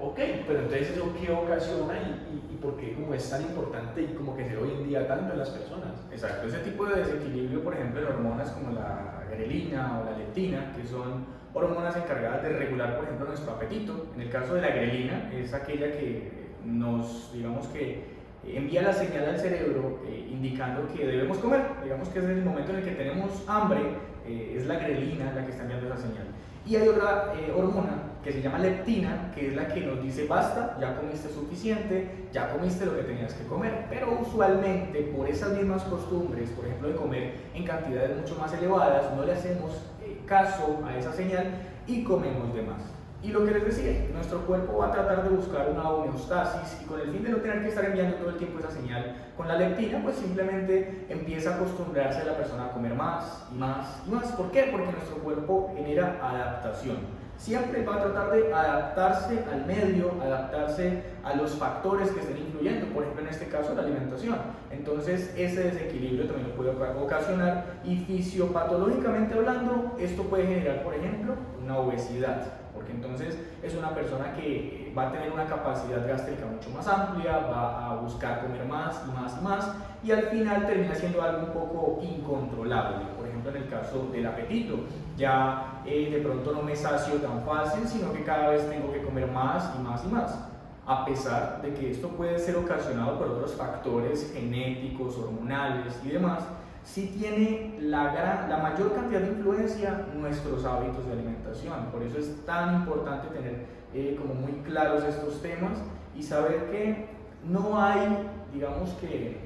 [0.06, 4.14] Ok, pero entonces eso qué ocasiona y, y, por qué como es tan importante y
[4.14, 6.04] como que se ve hoy en día tanto en las personas.
[6.12, 10.74] Exacto, ese tipo de desequilibrio, por ejemplo, de hormonas como la grelina o la leptina,
[10.76, 14.08] que son hormonas encargadas de regular, por ejemplo, nuestro apetito.
[14.14, 16.30] En el caso de la grelina, es aquella que
[16.66, 18.12] nos, digamos que,
[18.46, 21.62] envía la señal al cerebro eh, indicando que debemos comer.
[21.82, 23.80] Digamos que es el momento en el que tenemos hambre,
[24.26, 26.26] eh, es la grelina la que está enviando esa señal.
[26.66, 30.26] Y hay otra eh, hormona que se llama leptina, que es la que nos dice
[30.26, 33.86] basta, ya comiste suficiente, ya comiste lo que tenías que comer.
[33.90, 39.14] Pero usualmente por esas mismas costumbres, por ejemplo de comer en cantidades mucho más elevadas,
[39.14, 39.72] no le hacemos
[40.02, 41.46] eh, caso a esa señal
[41.86, 42.80] y comemos de más.
[43.24, 46.84] Y lo que les decía, nuestro cuerpo va a tratar de buscar una homeostasis y
[46.84, 49.48] con el fin de no tener que estar enviando todo el tiempo esa señal con
[49.48, 54.02] la leptina, pues simplemente empieza a acostumbrarse a la persona a comer más y más
[54.06, 54.26] y más.
[54.32, 54.68] ¿Por qué?
[54.70, 61.34] Porque nuestro cuerpo genera adaptación siempre va a tratar de adaptarse al medio, adaptarse a
[61.34, 64.36] los factores que estén influyendo, por ejemplo en este caso la alimentación.
[64.70, 71.34] Entonces ese desequilibrio también lo puede ocasionar y fisiopatológicamente hablando esto puede generar por ejemplo
[71.62, 72.42] una obesidad,
[72.74, 77.38] porque entonces es una persona que va a tener una capacidad gástrica mucho más amplia,
[77.38, 81.46] va a buscar comer más y más y más y al final termina siendo algo
[81.46, 83.06] un poco incontrolable,
[83.44, 84.80] ejemplo en el caso del apetito
[85.16, 89.02] ya eh, de pronto no me sacio tan fácil, sino que cada vez tengo que
[89.02, 90.38] comer más y más y más.
[90.86, 96.44] A pesar de que esto puede ser ocasionado por otros factores genéticos, hormonales y demás,
[96.82, 101.86] sí tiene la, gran, la mayor cantidad de influencia nuestros hábitos de alimentación.
[101.90, 105.78] Por eso es tan importante tener eh, como muy claros estos temas
[106.14, 107.08] y saber que
[107.44, 109.42] no hay, digamos que,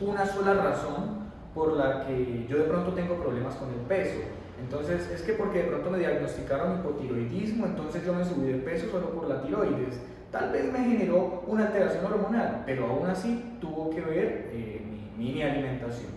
[0.00, 1.23] una sola razón
[1.54, 4.20] por la que yo de pronto tengo problemas con el peso
[4.60, 8.90] entonces, es que porque de pronto me diagnosticaron hipotiroidismo, entonces yo me subí de peso
[8.90, 10.00] solo por la tiroides.
[10.30, 14.80] Tal vez me generó una alteración hormonal, pero aún así tuvo que ver eh,
[15.16, 16.12] mi, mi, alimentación.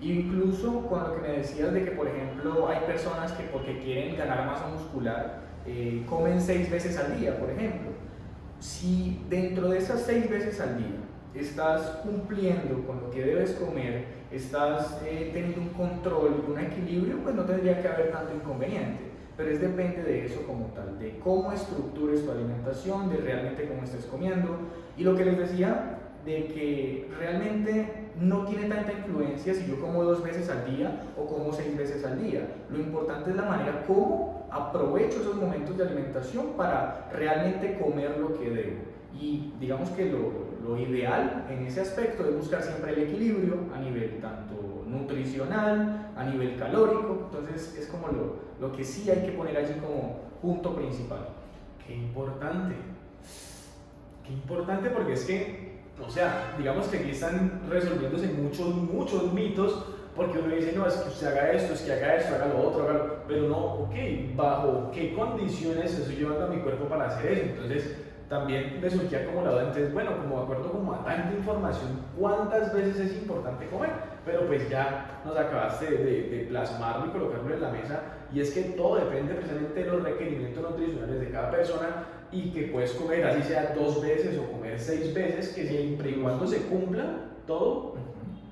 [0.00, 4.46] Incluso cuando que me decías de que, por ejemplo, hay personas que porque quieren ganar
[4.46, 7.90] masa muscular, eh, comen seis veces al día, por ejemplo.
[8.60, 10.96] Si dentro de esas seis veces al día
[11.34, 17.18] estás cumpliendo con lo que debes comer, estás eh, teniendo un control y un equilibrio,
[17.22, 19.08] pues no tendría que haber tanto inconveniente.
[19.36, 23.84] Pero es depende de eso como tal, de cómo estructures tu alimentación, de realmente cómo
[23.84, 24.58] estés comiendo.
[24.96, 30.02] Y lo que les decía, de que realmente no tiene tanta influencia si yo como
[30.02, 32.48] dos veces al día o como seis veces al día.
[32.70, 38.38] Lo importante es la manera como aprovecho esos momentos de alimentación para realmente comer lo
[38.38, 38.76] que debo.
[39.18, 43.78] Y digamos que lo, lo ideal en ese aspecto es buscar siempre el equilibrio a
[43.78, 49.32] nivel tanto nutricional, a nivel calórico, entonces es como lo, lo que sí hay que
[49.32, 51.28] poner allí como punto principal.
[51.86, 52.74] Qué importante,
[54.26, 59.84] qué importante porque es que, o sea, digamos que aquí están resolviéndose muchos, muchos mitos
[60.18, 62.68] porque uno dice, no, es que usted haga esto, es que haga esto, haga lo
[62.68, 63.14] otro, haga lo...
[63.28, 63.94] pero no, ok,
[64.34, 67.96] bajo qué condiciones estoy llevando a mi cuerpo para hacer eso, entonces
[68.28, 72.00] también me surgía como la duda, entonces, bueno, como de acuerdo como a tanta información,
[72.18, 73.90] ¿cuántas veces es importante comer?
[74.24, 78.50] Pero pues ya nos acabaste de, de, plasmarlo y colocarlo en la mesa, y es
[78.50, 83.24] que todo depende precisamente de los requerimientos nutricionales de cada persona y que puedes comer
[83.24, 87.94] así sea dos veces o comer seis veces, que siempre y cuando se cumpla todo,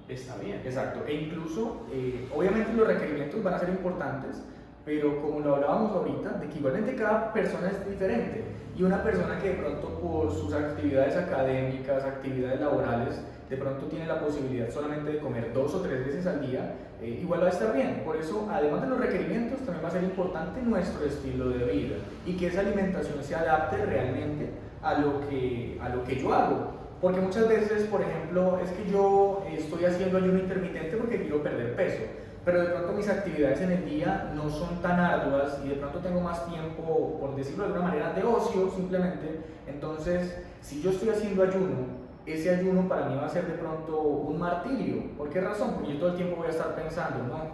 [0.09, 0.62] está bien.
[0.65, 4.43] Exacto, e incluso, eh, obviamente los requerimientos van a ser importantes,
[4.87, 8.44] pero como lo hablábamos ahorita, de que igualmente cada persona es diferente
[8.79, 13.20] y una persona que de pronto por sus actividades académicas, actividades laborales,
[13.51, 17.18] de pronto tiene la posibilidad solamente de comer dos o tres veces al día, eh,
[17.20, 18.03] igual va a estar bien.
[18.05, 21.96] Por eso, además de los requerimientos, también va a ser importante nuestro estilo de vida
[22.25, 24.51] y que esa alimentación se adapte realmente
[24.83, 26.77] a lo que, a lo que yo hago.
[27.01, 31.75] Porque muchas veces, por ejemplo, es que yo estoy haciendo ayuno intermitente porque quiero perder
[31.75, 32.05] peso
[32.47, 35.99] pero de pronto mis actividades en el día no son tan arduas y de pronto
[35.99, 39.41] tengo más tiempo, por decirlo de alguna manera, de ocio simplemente.
[39.67, 44.01] Entonces, si yo estoy haciendo ayuno, ese ayuno para mí va a ser de pronto
[44.01, 45.17] un martirio.
[45.19, 45.75] ¿Por qué razón?
[45.75, 47.49] Porque yo todo el tiempo voy a estar pensando, no,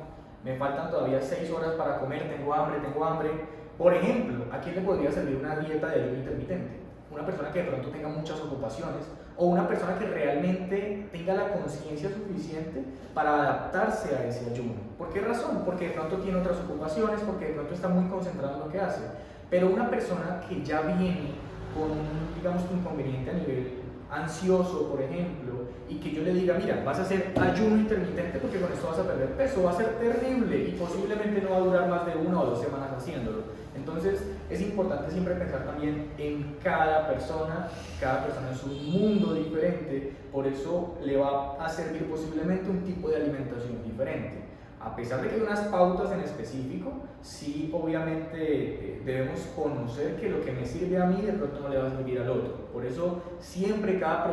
[0.44, 3.30] me faltan todavía seis horas para comer, tengo hambre, tengo hambre.
[3.78, 6.80] Por ejemplo, ¿a quién le podría servir una dieta de ayuno intermitente?
[7.10, 11.52] Una persona que de pronto tenga muchas ocupaciones o una persona que realmente tenga la
[11.52, 14.74] conciencia suficiente para adaptarse a ese ayuno.
[14.98, 15.62] ¿Por qué razón?
[15.64, 18.80] Porque de pronto tiene otras ocupaciones, porque de pronto está muy concentrado en lo que
[18.80, 19.02] hace.
[19.50, 21.32] Pero una persona que ya viene
[21.74, 25.52] con un, digamos, inconveniente a nivel ansioso, por ejemplo,
[25.88, 28.98] y que yo le diga, mira, vas a hacer ayuno intermitente porque con esto vas
[28.98, 32.16] a perder peso, va a ser terrible y posiblemente no va a durar más de
[32.16, 33.38] una o dos semanas haciéndolo.
[33.82, 37.68] Entonces es importante siempre pensar también en cada persona,
[38.00, 43.08] cada persona es un mundo diferente, por eso le va a servir posiblemente un tipo
[43.08, 44.52] de alimentación diferente
[44.84, 46.92] a pesar de que hay unas pautas en específico,
[47.22, 51.68] sí obviamente eh, debemos conocer que lo que me sirve a mí de pronto no
[51.68, 52.68] le va a servir al otro.
[52.72, 54.28] Por eso siempre cada,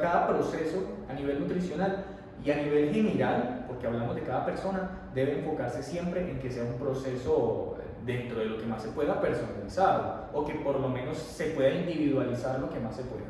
[0.00, 2.06] cada proceso a nivel nutricional
[2.44, 6.64] y a nivel general, porque hablamos de cada persona, debe enfocarse siempre en que sea
[6.64, 7.73] un proceso
[8.04, 11.70] dentro de lo que más se pueda personalizado o que por lo menos se pueda
[11.74, 13.26] individualizar lo que más se pueda.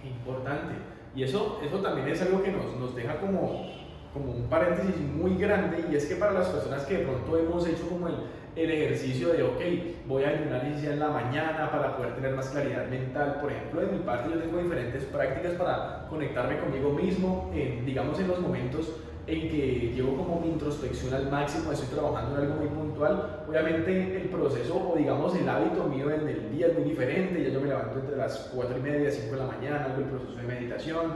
[0.00, 0.74] Qué importante.
[1.14, 3.78] Y eso, eso también es algo que nos, nos deja como
[4.12, 7.66] como un paréntesis muy grande y es que para las personas que de pronto hemos
[7.66, 8.14] hecho como el,
[8.56, 9.60] el ejercicio de, ok,
[10.06, 13.86] voy a ayunar en la mañana para poder tener más claridad mental, por ejemplo, de
[13.88, 17.50] mi parte yo tengo diferentes prácticas para conectarme conmigo mismo,
[17.84, 18.96] digamos en los momentos
[19.28, 24.16] en que llevo como mi introspección al máximo, estoy trabajando en algo muy puntual, obviamente
[24.16, 27.60] el proceso o digamos el hábito mío en el día es muy diferente, ya yo
[27.60, 30.42] me levanto entre las 4 y media, 5 de la mañana, hago el proceso de
[30.44, 31.12] meditación,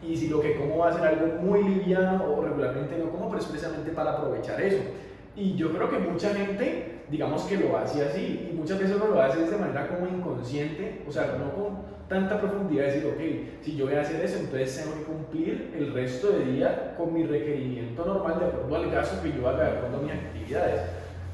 [0.00, 3.28] y si lo que como va a ser algo muy liviano o regularmente no como,
[3.28, 4.82] pero es precisamente para aprovechar eso.
[5.34, 9.20] Y yo creo que mucha gente, digamos que lo hace así, y muchas veces lo
[9.20, 13.86] hace de manera como inconsciente, o sea, no con tanta profundidad, decir, ok, si yo
[13.86, 18.04] voy a hacer eso, entonces tengo que cumplir el resto del día con mi requerimiento
[18.04, 20.82] normal de acuerdo al gasto que yo haga de acuerdo a mis actividades.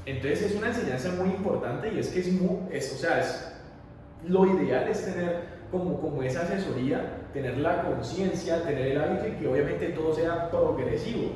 [0.06, 3.52] Entonces es una enseñanza muy importante y es que es, muy, es o sea, es,
[4.26, 9.32] lo ideal es tener como, como esa asesoría, tener la conciencia, tener el hábito y
[9.32, 11.32] que obviamente todo sea progresivo.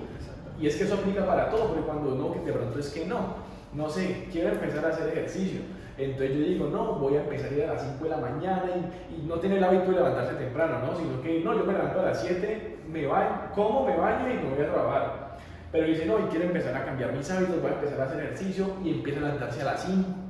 [0.61, 3.05] Y es que eso aplica para todo, porque cuando no, que de pronto es que
[3.05, 3.37] no,
[3.75, 5.61] no sé, quiero empezar a hacer ejercicio.
[5.99, 8.65] Entonces yo digo, no, voy a empezar a ir a las 5 de la mañana
[9.11, 10.97] y, no tener el hábito de levantarse temprano, ¿no?
[10.97, 14.35] Sino que no, yo me levanto a las 7, me baño, como, me baño y
[14.35, 15.39] me voy a trabajar.
[15.73, 18.21] Pero dice, no, y quiero empezar a cambiar mis hábitos, voy a empezar a hacer
[18.21, 20.27] ejercicio y empiezo a levantarse a las 5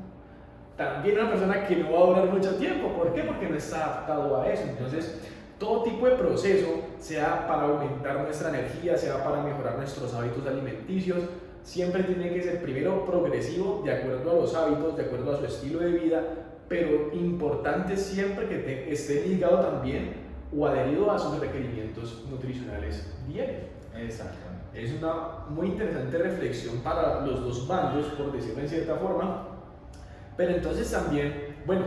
[0.76, 2.88] también una persona que no va a durar mucho tiempo.
[2.92, 3.22] ¿Por qué?
[3.22, 4.64] Porque no está adaptado a eso.
[4.68, 5.20] Entonces,
[5.58, 11.18] todo tipo de proceso, sea para aumentar nuestra energía, sea para mejorar nuestros hábitos alimenticios,
[11.66, 15.46] siempre tiene que ser primero progresivo, de acuerdo a los hábitos, de acuerdo a su
[15.46, 16.22] estilo de vida,
[16.68, 20.14] pero importante siempre que esté ligado también
[20.56, 23.64] o adherido a sus requerimientos nutricionales diarios.
[23.98, 24.38] Exacto.
[24.72, 29.48] Es una muy interesante reflexión para los dos bandos, por decirlo en cierta forma,
[30.36, 31.82] pero entonces también, bueno,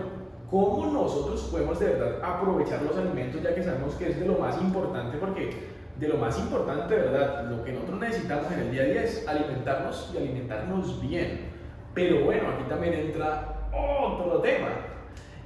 [0.51, 4.39] ¿cómo nosotros podemos de verdad aprovechar los alimentos ya que sabemos que es de lo
[4.39, 5.17] más importante?
[5.19, 9.03] Porque de lo más importante, verdad, lo que nosotros necesitamos en el día a día
[9.03, 11.49] es alimentarnos y alimentarnos bien.
[11.93, 14.69] Pero bueno, aquí también entra otro tema.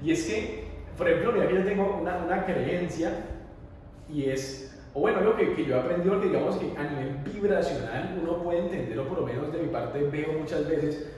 [0.03, 3.25] Y es que, por ejemplo, mira que yo tengo una, una creencia
[4.07, 7.17] y es, o bueno, lo que, que yo he aprendido, que digamos que a nivel
[7.23, 11.09] vibracional uno puede entender, o por lo menos de mi parte veo muchas veces,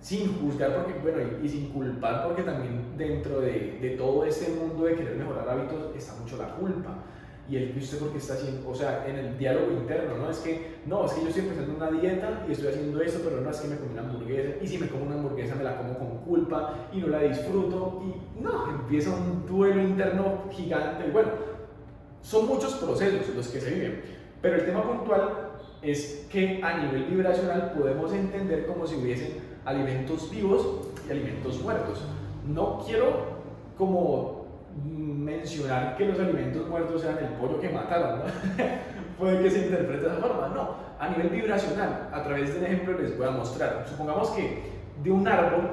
[0.00, 4.84] sin juzgar porque, bueno, y, sin culpar porque también dentro de, de, todo este mundo
[4.84, 6.94] de querer mejorar hábitos está mucho la culpa.
[7.48, 10.30] Y el usted porque está haciendo, o sea, en el diálogo interno, ¿no?
[10.30, 13.42] Es que, no, es que yo estoy empezando una dieta y estoy haciendo esto, pero
[13.42, 14.54] no es que me comí una hamburguesa.
[14.62, 18.02] Y si me como una hamburguesa me la como con culpa y no la disfruto.
[18.02, 21.10] Y no, empieza un duelo interno gigante.
[21.10, 21.30] Bueno,
[22.22, 24.02] son muchos procesos los que se viven.
[24.40, 25.50] Pero el tema puntual
[25.82, 29.34] es que a nivel vibracional podemos entender como si hubiesen
[29.66, 30.66] alimentos vivos
[31.06, 32.02] y alimentos muertos.
[32.46, 33.34] No quiero
[33.76, 34.43] como
[34.82, 38.24] mencionar que los alimentos muertos sean el pollo que mataron, ¿no?
[39.18, 42.66] puede que se interprete de esa forma, no, a nivel vibracional, a través de un
[42.66, 43.84] ejemplo les voy a mostrar.
[43.88, 44.62] Supongamos que
[45.02, 45.70] de un árbol,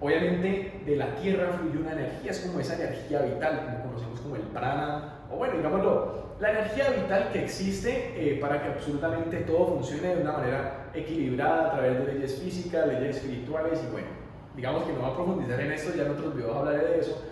[0.00, 4.36] obviamente de la tierra fluye una energía, es como esa energía vital, como conocemos como
[4.36, 9.66] el prana, o bueno, digámoslo, la energía vital que existe eh, para que absolutamente todo
[9.66, 14.08] funcione de una manera equilibrada a través de leyes físicas, leyes espirituales y bueno,
[14.56, 17.22] digamos que no va a profundizar en esto, ya en otros videos hablaré de eso,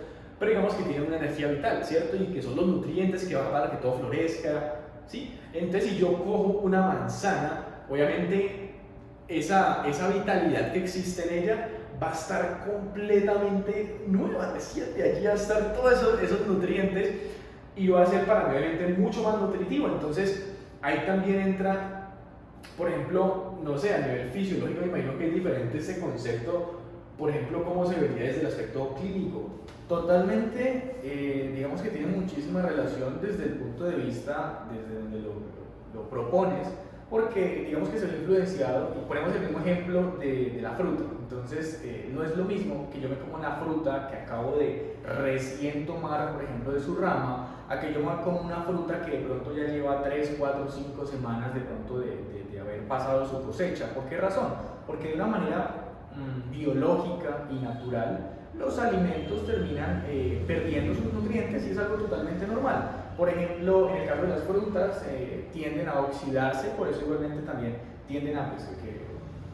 [0.41, 2.15] pero digamos que tiene una energía vital, ¿cierto?
[2.15, 5.37] Y que son los nutrientes que van para que todo florezca, ¿sí?
[5.53, 8.71] Entonces si yo cojo una manzana, obviamente
[9.27, 11.69] esa, esa vitalidad que existe en ella
[12.01, 14.55] va a estar completamente nueva,
[14.95, 17.17] de allí va a estar todos esos, esos nutrientes
[17.75, 19.89] y va a ser para mí obviamente mucho más nutritivo.
[19.89, 22.15] Entonces ahí también entra,
[22.79, 26.80] por ejemplo, no sé, a nivel fisiológico me imagino que es diferente ese concepto,
[27.21, 29.43] por ejemplo, cómo se vería desde el aspecto clínico.
[29.87, 35.33] Totalmente, eh, digamos que tiene muchísima relación desde el punto de vista, desde donde lo,
[35.93, 36.67] lo propones,
[37.11, 41.03] porque digamos que se ve influenciado, y ponemos el mismo ejemplo de, de la fruta,
[41.21, 44.95] entonces eh, no es lo mismo que yo me como una fruta que acabo de
[45.05, 49.11] recién tomar, por ejemplo, de su rama, a que yo me como una fruta que
[49.11, 53.27] de pronto ya lleva 3, 4, 5 semanas de pronto de, de, de haber pasado
[53.27, 53.93] su cosecha.
[53.93, 54.53] ¿Por qué razón?
[54.87, 61.65] Porque de una manera mmm, biológica y natural, los alimentos terminan eh, perdiendo sus nutrientes
[61.65, 63.13] y es algo totalmente normal.
[63.17, 67.41] Por ejemplo, en el caso de las frutas, eh, tienden a oxidarse, por eso igualmente
[67.43, 67.75] también
[68.07, 69.11] tienden a, pues, que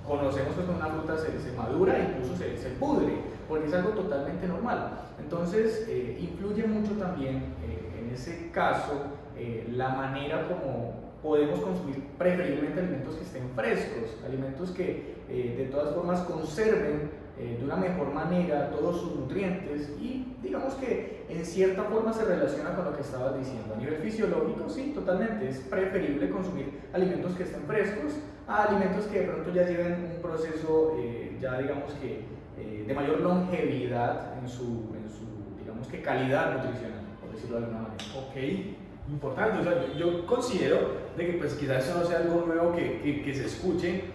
[0.08, 3.14] conocemos que con una fruta se, se madura e incluso se, se, pudre,
[3.48, 5.02] porque es algo totalmente normal.
[5.20, 7.36] Entonces, eh, influye mucho también
[7.66, 8.94] eh, en ese caso
[9.38, 15.66] eh, la manera como podemos consumir preferiblemente alimentos que estén frescos, alimentos que eh, de
[15.66, 17.10] todas formas conserven
[17.40, 22.26] eh, de una mejor manera todos sus nutrientes y digamos que en cierta forma se
[22.26, 23.76] relaciona con lo que estabas diciendo.
[23.76, 28.14] A nivel fisiológico, sí, totalmente, es preferible consumir alimentos que estén frescos
[28.48, 32.22] a alimentos que de pronto ya lleven un proceso eh, ya digamos que
[32.58, 34.64] eh, de mayor longevidad en su,
[34.96, 38.04] en su, digamos que calidad nutricional, por decirlo de alguna manera.
[38.18, 40.78] Ok, importante, o sea, yo, yo considero
[41.16, 44.06] de que pues quizás eso no sea algo nuevo que, que, que se escuche,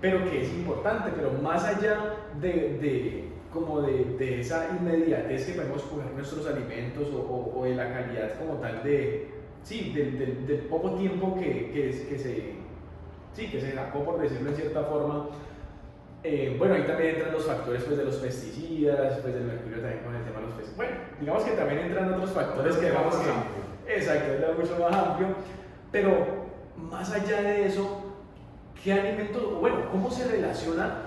[0.00, 5.52] pero que es importante, pero más allá de, de como de, de, esa inmediatez que
[5.52, 9.28] podemos coger nuestros alimentos o, o, o, de la calidad como tal de,
[9.62, 12.54] sí, del, del, del poco tiempo que, que, que, se,
[13.32, 15.28] sí, que se sacó, por decirlo en cierta forma,
[16.22, 20.02] eh, bueno, ahí también entran los factores pues, de los pesticidas, pues del mercurio también
[20.02, 20.76] con el tema de los pesticidas.
[20.76, 23.90] Bueno, digamos que también entran otros factores que vamos a...
[23.90, 25.28] Exacto, es mucho más amplio,
[25.92, 26.26] pero
[26.76, 28.05] más allá de eso,
[28.82, 31.02] ¿qué alimentos, o bueno, cómo se relaciona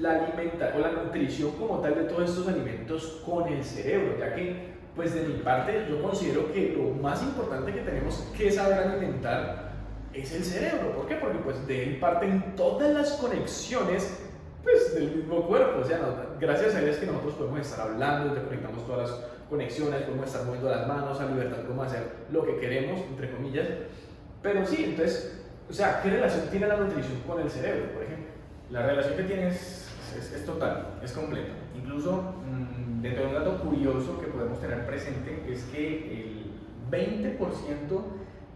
[0.00, 4.18] la alimentación o la nutrición como tal de todos estos alimentos con el cerebro?
[4.18, 8.50] Ya que, pues de mi parte, yo considero que lo más importante que tenemos que
[8.50, 9.72] saber alimentar
[10.12, 10.92] es el cerebro.
[10.92, 11.16] ¿Por qué?
[11.16, 14.20] Porque pues de él parten todas las conexiones
[14.62, 15.80] pues, del mismo cuerpo.
[15.80, 19.20] O sea, no, gracias a él es que nosotros podemos estar hablando, conectamos todas las
[19.50, 22.02] conexiones, podemos estar moviendo las manos a libertad, podemos hacer
[22.32, 23.68] lo que queremos, entre comillas.
[24.42, 28.26] Pero sí, entonces o sea, ¿qué relación tiene la nutrición con el cerebro, por ejemplo?
[28.70, 31.52] La relación que tiene es, es, total, es completa.
[31.76, 36.44] Incluso, mmm, dentro de un dato curioso que podemos tener presente es que el
[36.90, 37.38] 20%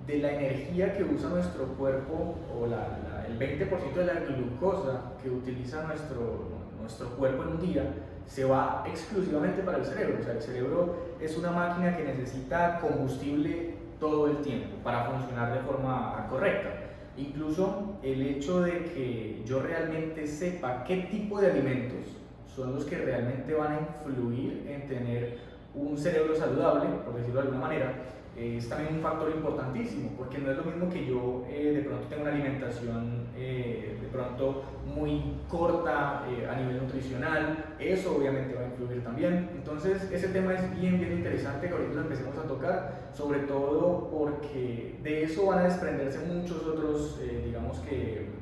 [0.07, 5.13] de la energía que usa nuestro cuerpo, o la, la, el 20% de la glucosa
[5.23, 6.49] que utiliza nuestro,
[6.81, 7.83] nuestro cuerpo en un día,
[8.27, 10.19] se va exclusivamente para el cerebro.
[10.21, 15.53] O sea, el cerebro es una máquina que necesita combustible todo el tiempo para funcionar
[15.53, 16.88] de forma correcta.
[17.19, 22.07] Incluso el hecho de que yo realmente sepa qué tipo de alimentos
[22.55, 25.39] son los que realmente van a influir en tener
[25.75, 27.93] un cerebro saludable, por decirlo de alguna manera,
[28.39, 32.07] es también un factor importantísimo, porque no es lo mismo que yo eh, de pronto
[32.09, 38.62] tenga una alimentación eh, de pronto muy corta eh, a nivel nutricional, eso obviamente va
[38.62, 39.51] a influir también.
[39.55, 44.09] Entonces ese tema es bien, bien interesante que ahorita lo empecemos a tocar, sobre todo
[44.11, 48.39] porque de eso van a desprenderse muchos otros, digamos que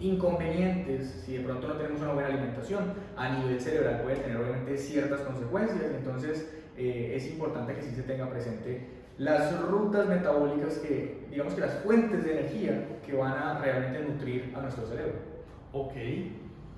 [0.00, 4.76] inconvenientes si de pronto no tenemos una buena alimentación a nivel cerebral puede tener obviamente
[4.76, 11.26] ciertas consecuencias entonces eh, es importante que sí se tenga presente las rutas metabólicas que,
[11.30, 15.14] digamos que las fuentes de energía que van a realmente nutrir a nuestro cerebro.
[15.72, 15.92] Ok,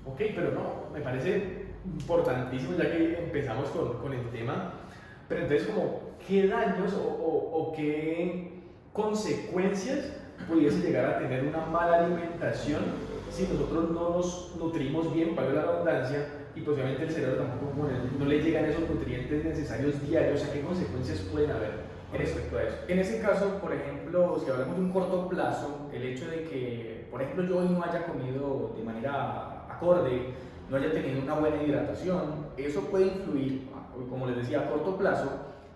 [0.05, 4.73] ok, pero no, me parece importantísimo ya que empezamos con, con el tema,
[5.27, 8.61] pero entonces como, ¿qué daños o, o, o qué
[8.93, 10.13] consecuencias
[10.47, 12.81] pudiese llegar a tener una mala alimentación
[13.29, 16.25] si nosotros no nos nutrimos bien, para la redundancia,
[16.55, 20.61] y obviamente el cerebro tampoco no le llegan esos nutrientes necesarios diarios, o sea, ¿qué
[20.61, 21.86] consecuencias pueden haber?
[22.13, 22.77] Respecto a eso.
[22.87, 27.07] En ese caso, por ejemplo, si hablamos de un corto plazo, el hecho de que,
[27.11, 30.33] por ejemplo, yo hoy no haya comido de manera acorde,
[30.69, 33.69] no haya tenido una buena hidratación, eso puede influir,
[34.09, 35.29] como les decía, a corto plazo,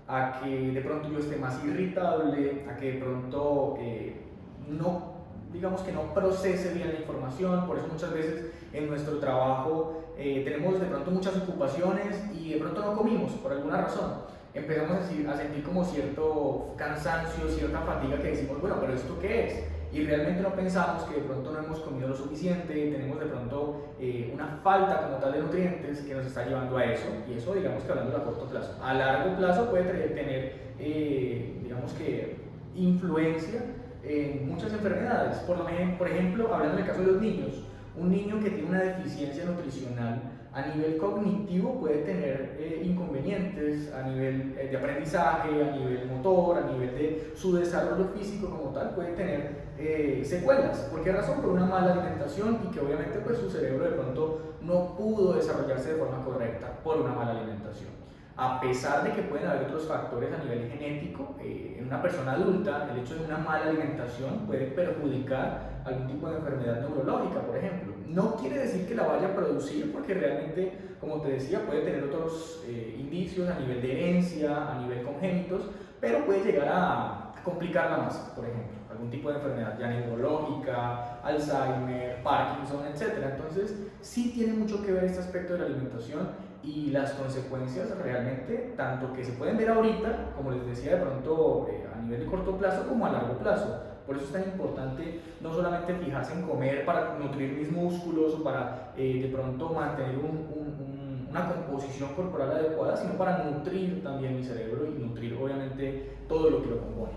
[0.08, 4.22] a que de pronto yo esté más irritable, a que de pronto eh,
[4.68, 5.14] no,
[5.54, 10.42] digamos que no procese bien la información, por eso muchas veces en nuestro trabajo eh,
[10.44, 15.38] tenemos de pronto muchas ocupaciones y de pronto no comimos por alguna razón empezamos a,
[15.38, 19.64] sentir como cierto cansancio, cierta fatiga que decimos, bueno, pero ¿esto qué es?
[19.94, 23.94] Y realmente no pensamos que de pronto no hemos comido lo suficiente, tenemos de pronto
[24.00, 27.54] eh, una falta como tal de nutrientes que nos está llevando a eso, y eso
[27.54, 28.78] digamos que hablando a corto plazo.
[28.82, 32.40] A largo plazo puede tener, eh, digamos que,
[32.74, 33.64] influencia
[34.04, 35.40] en muchas enfermedades.
[35.40, 35.66] Por, lo,
[35.98, 37.66] por ejemplo, hablando del caso de los niños,
[37.98, 40.22] un niño que tiene una deficiencia nutricional
[40.54, 46.58] a nivel cognitivo puede tener eh, inconvenientes a nivel eh, de aprendizaje, a nivel motor,
[46.58, 50.78] a nivel de su desarrollo físico como tal, puede tener eh, secuelas.
[50.92, 51.40] ¿Por qué razón?
[51.40, 55.94] Por una mala alimentación y que obviamente pues su cerebro de pronto no pudo desarrollarse
[55.94, 58.01] de forma correcta por una mala alimentación
[58.42, 62.32] a pesar de que pueden haber otros factores a nivel genético, eh, en una persona
[62.32, 67.56] adulta el hecho de una mala alimentación puede perjudicar algún tipo de enfermedad neurológica, por
[67.56, 67.94] ejemplo.
[68.08, 72.04] No quiere decir que la vaya a producir porque realmente, como te decía, puede tener
[72.06, 75.70] otros eh, indicios a nivel de herencia, a nivel congénitos,
[76.00, 82.24] pero puede llegar a complicarla más, por ejemplo, algún tipo de enfermedad ya neurológica, Alzheimer,
[82.24, 83.20] Parkinson, etc.
[83.34, 88.74] Entonces, sí tiene mucho que ver este aspecto de la alimentación y las consecuencias realmente,
[88.78, 92.26] tanto que se pueden ver ahorita, como les decía, de pronto eh, a nivel de
[92.28, 93.84] corto plazo como a largo plazo.
[94.06, 98.44] Por eso es tan importante no solamente fijarse en comer para nutrir mis músculos o
[98.44, 104.86] para eh, de pronto mantener una composición corporal adecuada, sino para nutrir también mi cerebro
[104.86, 107.14] y nutrir obviamente todo lo que lo compone.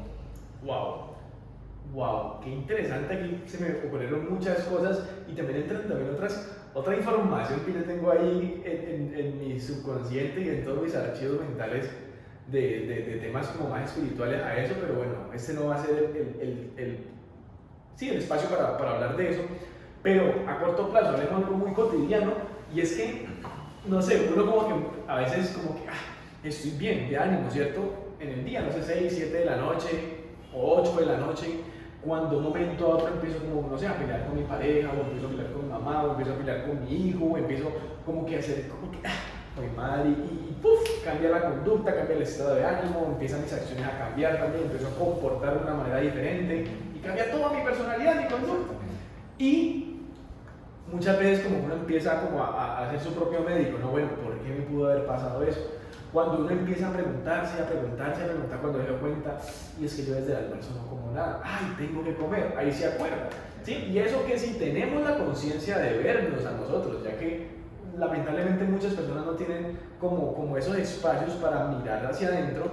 [0.64, 1.13] ¡Wow!
[1.94, 2.40] ¡Wow!
[2.42, 3.14] ¡Qué interesante!
[3.14, 7.84] Aquí se me ocurrieron muchas cosas y también entran también otras otra información que yo
[7.84, 11.88] tengo ahí en, en, mi subconsciente y en todos mis archivos mentales
[12.48, 16.10] de, de, temas como más espirituales a eso, pero bueno, este no va a ser
[16.16, 16.98] el, el, el
[17.94, 19.42] sí, el espacio para, para, hablar de eso.
[20.02, 22.32] Pero a corto plazo hablemos algo muy cotidiano
[22.74, 23.26] y es que,
[23.86, 24.74] no sé, uno como que
[25.06, 25.94] a veces como que, ah,
[26.42, 27.80] estoy bien, de ánimo, ¿cierto?
[28.18, 29.88] En el día, no sé, 6, 7 de la noche
[30.52, 31.60] o 8 de la noche
[32.04, 35.02] cuando un momento a otro empiezo como, no sé, a pelear con mi pareja, o
[35.02, 37.72] empiezo a pelear con mi mamá, o empiezo a pelear con mi hijo, o empiezo
[38.04, 39.12] como que a hacer, como que, ah,
[39.56, 43.52] muy mal, y, y, puff, cambia la conducta, cambia el estado de ánimo, empiezan mis
[43.52, 47.62] acciones a cambiar también, empiezo a comportar de una manera diferente, y cambia toda mi
[47.62, 48.74] personalidad, mi conducta.
[49.38, 50.00] Y
[50.92, 54.38] muchas veces como uno empieza como a, a, hacer su propio médico, no, bueno, ¿por
[54.40, 55.60] qué me pudo haber pasado eso?
[56.14, 59.36] Cuando uno empieza a preguntarse, a preguntarse, a preguntar cuando se da cuenta,
[59.80, 62.70] y es que yo desde el almuerzo no como nada, ay, tengo que comer, ahí
[62.70, 63.28] se acuerda.
[63.64, 63.90] ¿sí?
[63.90, 67.48] Y eso que si tenemos la conciencia de vernos a nosotros, ya que
[67.98, 72.70] lamentablemente muchas personas no tienen como, como esos espacios para mirar hacia adentro,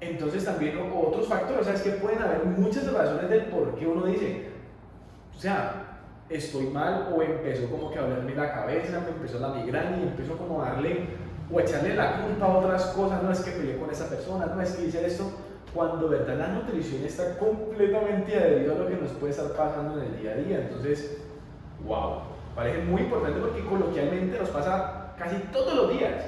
[0.00, 3.88] entonces también otros factores, o sea, es que pueden haber muchas razones del por qué
[3.88, 4.48] uno dice,
[5.36, 5.98] o sea,
[6.28, 10.02] estoy mal o empezó como que a dolerme la cabeza, me empezó la migraña y
[10.04, 11.18] empezó como a darle
[11.52, 14.60] o echarle la culpa a otras cosas, no es que peleé con esa persona, no
[14.62, 15.30] es que hice esto,
[15.74, 20.08] cuando verdad la nutrición está completamente adherido a lo que nos puede estar pasando en
[20.08, 20.58] el día a día.
[20.62, 21.18] Entonces,
[21.84, 22.22] wow,
[22.54, 26.24] parece muy importante porque coloquialmente nos pasa casi todos los días,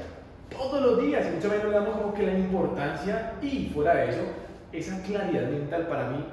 [0.50, 4.10] todos los días, y muchas veces le damos como que la importancia y fuera de
[4.10, 4.22] eso,
[4.72, 6.24] esa claridad mental para mí,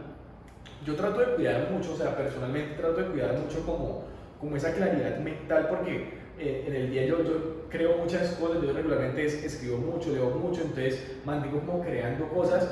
[0.86, 4.04] yo trato de cuidar mucho, o sea, personalmente trato de cuidar mucho como,
[4.40, 8.74] como esa claridad mental porque eh, en el día yo, yo, creo muchas cosas, yo
[8.74, 12.68] regularmente escribo mucho, leo mucho, entonces mantengo como creando cosas.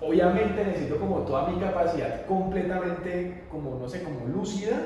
[0.00, 4.76] Obviamente necesito como toda mi capacidad completamente, como no sé, como lúcida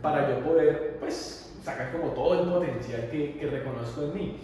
[0.00, 4.40] para yo poder, pues, sacar como todo el potencial que, que reconozco en mí.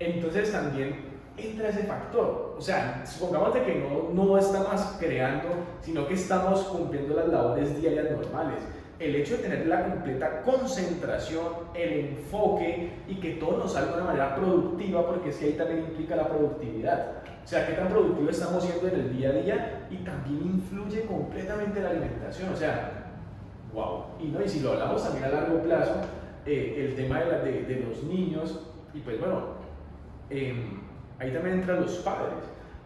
[0.00, 2.56] Entonces también entra ese factor.
[2.58, 5.48] O sea, supongamos de que no, no estamos creando,
[5.80, 8.58] sino que estamos cumpliendo las labores diarias normales
[8.98, 13.96] el hecho de tener la completa concentración, el enfoque y que todo nos salga de
[13.98, 17.12] una manera productiva, porque es que ahí también implica la productividad.
[17.44, 21.02] O sea, qué tan productivo estamos siendo en el día a día y también influye
[21.02, 22.52] completamente la alimentación.
[22.52, 23.12] O sea,
[23.72, 24.04] wow.
[24.20, 25.94] Y, no, y si lo hablamos también a largo plazo,
[26.44, 28.60] eh, el tema de, los niños,
[28.92, 29.54] y pues bueno,
[30.28, 30.80] em,
[31.18, 32.34] ahí también entran los padres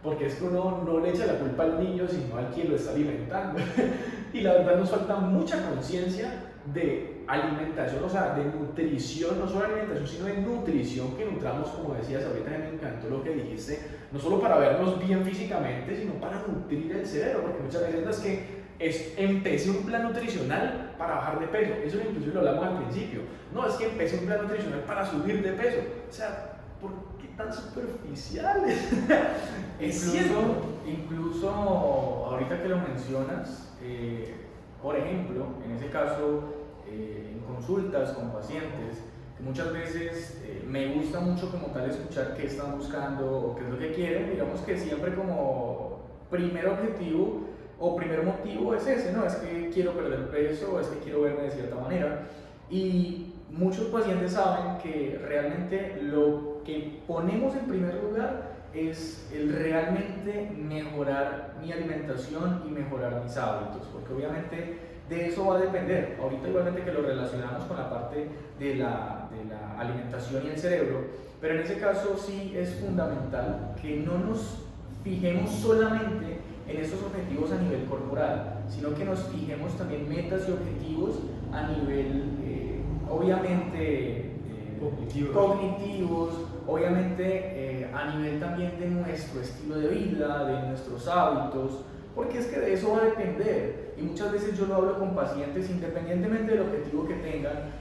[0.03, 2.75] porque es que uno no le echa la culpa al niño, sino al quien lo
[2.75, 3.59] está alimentando.
[4.33, 9.65] y la verdad nos falta mucha conciencia de alimentación, o sea, de nutrición, no solo
[9.65, 13.79] alimentación, sino de nutrición que nutramos, como decías ahorita, me encantó lo que dijiste,
[14.11, 18.19] no solo para vernos bien físicamente, sino para nutrir el cerebro, porque muchas veces es
[18.19, 22.77] que es, empecé un plan nutricional para bajar de peso, eso incluso lo hablamos al
[22.83, 23.21] principio,
[23.53, 25.77] no, es que empecé un plan nutricional para subir de peso,
[26.09, 28.89] o sea, ¿por qué tan superficiales?
[29.79, 34.33] incluso, incluso ahorita que lo mencionas, eh,
[34.81, 36.53] por ejemplo, en ese caso,
[36.87, 39.03] eh, en consultas con pacientes,
[39.37, 43.63] que muchas veces eh, me gusta mucho como tal escuchar qué están buscando o qué
[43.63, 47.41] es lo que quieren, digamos que siempre como primer objetivo
[47.79, 49.25] o primer motivo es ese, ¿no?
[49.25, 52.27] Es que quiero perder peso o es que quiero verme de cierta manera.
[52.69, 60.51] Y muchos pacientes saben que realmente lo que ponemos en primer lugar es el realmente
[60.57, 64.77] mejorar mi alimentación y mejorar mis hábitos, porque obviamente
[65.09, 66.17] de eso va a depender.
[66.21, 68.27] Ahorita igualmente que lo relacionamos con la parte
[68.59, 71.01] de la, de la alimentación y el cerebro,
[71.39, 74.65] pero en ese caso sí es fundamental que no nos
[75.03, 80.51] fijemos solamente en esos objetivos a nivel corporal, sino que nos fijemos también metas y
[80.51, 81.19] objetivos
[81.51, 86.33] a nivel, eh, obviamente, eh, cognitivos.
[86.67, 91.85] Obviamente eh, a nivel también de nuestro estilo de vida, de nuestros hábitos,
[92.15, 93.93] porque es que de eso va a depender.
[93.97, 97.71] Y muchas veces yo lo hablo con pacientes, independientemente del objetivo que tengan,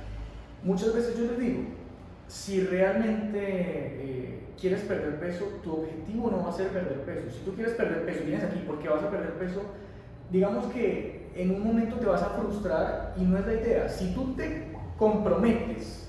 [0.62, 1.60] muchas veces yo les digo,
[2.28, 4.22] si realmente
[4.62, 7.36] quieres perder peso, tu objetivo no va a ser perder peso.
[7.36, 9.62] Si tú quieres perder peso vienes aquí porque vas a perder peso,
[10.30, 13.88] digamos que en un momento te vas a frustrar y no es la idea.
[13.88, 16.01] Si tú te comprometes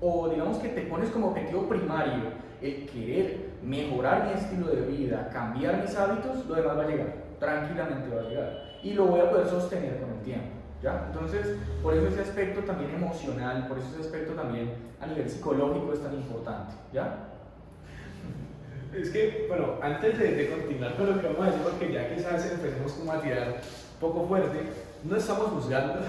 [0.00, 5.28] o digamos que te pones como objetivo primario el querer mejorar mi estilo de vida,
[5.32, 8.62] cambiar mis hábitos, lo demás va a llegar, tranquilamente va a llegar.
[8.82, 10.48] Y lo voy a poder sostener con el tiempo.
[10.82, 11.06] ¿Ya?
[11.10, 15.92] Entonces, por eso ese aspecto también emocional, por eso ese aspecto también a nivel psicológico
[15.92, 16.74] es tan importante.
[16.92, 17.28] ¿ya?
[18.94, 22.50] Es que, bueno, antes de, continuar con lo que vamos a decir, porque ya quizás
[22.50, 23.60] empecemos como a tirar
[24.00, 24.58] poco fuerte,
[25.04, 26.00] no estamos juzgando,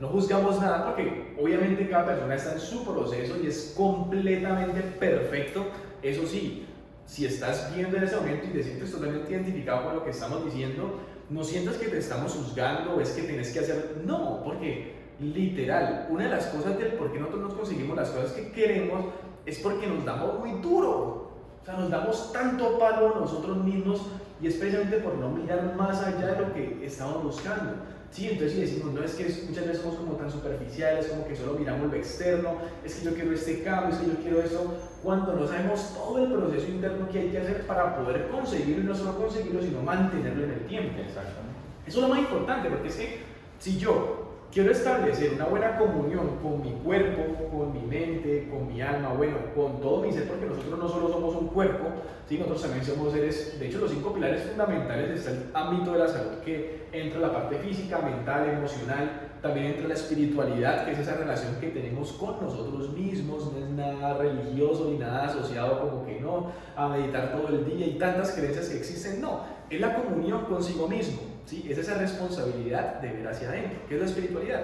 [0.00, 5.66] no juzgamos nada porque obviamente cada persona está en su proceso y es completamente perfecto.
[6.02, 6.66] Eso sí,
[7.04, 10.44] si estás viendo en ese momento y te sientes totalmente identificado con lo que estamos
[10.44, 14.02] diciendo, no sientas que te estamos juzgando o es que tienes que hacer.
[14.04, 18.32] No, porque literal, una de las cosas del por qué nosotros nos conseguimos las cosas
[18.32, 19.06] que queremos
[19.44, 21.28] es porque nos damos muy duro
[21.68, 24.00] sea, nos damos tanto palo a nosotros mismos
[24.40, 27.72] y es precisamente por no mirar más allá de lo que estamos buscando.
[28.10, 31.36] Sí, entonces si decimos, no es que muchas veces somos como tan superficiales, como que
[31.36, 34.74] solo miramos lo externo, es que yo quiero este cambio, es que yo quiero eso,
[35.02, 38.86] cuando no sabemos todo el proceso interno que hay que hacer para poder conseguirlo y
[38.86, 40.98] no solo conseguirlo, sino mantenerlo en el tiempo.
[40.98, 41.58] Exactamente.
[41.86, 43.20] Eso es lo más importante, porque es que
[43.58, 48.80] si yo quiero establecer una buena comunión con mi cuerpo, con mi mente, con mi
[48.80, 51.84] alma, bueno, con todo mi ser, porque nosotros no solo somos un cuerpo,
[52.28, 55.98] sino nosotros también somos seres, de hecho los cinco pilares fundamentales está el ámbito de
[55.98, 60.98] la salud, que entra la parte física, mental, emocional, también entra la espiritualidad, que es
[60.98, 66.06] esa relación que tenemos con nosotros mismos, no es nada religioso ni nada asociado como
[66.06, 69.94] que no, a meditar todo el día y tantas creencias que existen, no, es la
[69.94, 71.66] comunión consigo mismo ¿sí?
[71.68, 74.60] Es esa responsabilidad de ver hacia adentro, que es la espiritualidad.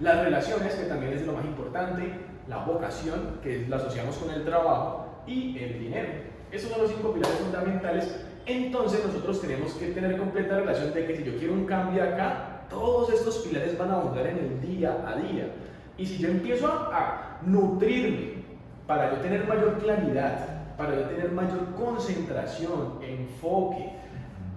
[0.00, 2.12] Las relaciones, que también es lo más importante,
[2.48, 6.08] la vocación, que la asociamos con el trabajo, y el dinero.
[6.52, 8.24] Esos son los cinco pilares fundamentales.
[8.44, 12.62] Entonces nosotros tenemos que tener completa relación de que si yo quiero un cambio acá,
[12.70, 15.48] todos estos pilares van a abundar en el día a día.
[15.98, 18.44] Y si yo empiezo a, a nutrirme
[18.86, 23.90] para yo tener mayor claridad, para yo tener mayor concentración, enfoque,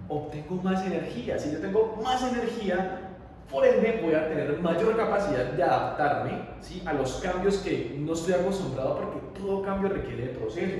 [0.10, 1.38] obtengo más energía.
[1.39, 3.10] Si yo tengo más energía,
[3.49, 6.32] por ende voy a tener mayor capacidad de adaptarme
[6.62, 6.84] ¿sí?
[6.86, 10.78] a los cambios que no estoy acostumbrado porque todo cambio requiere de proceso.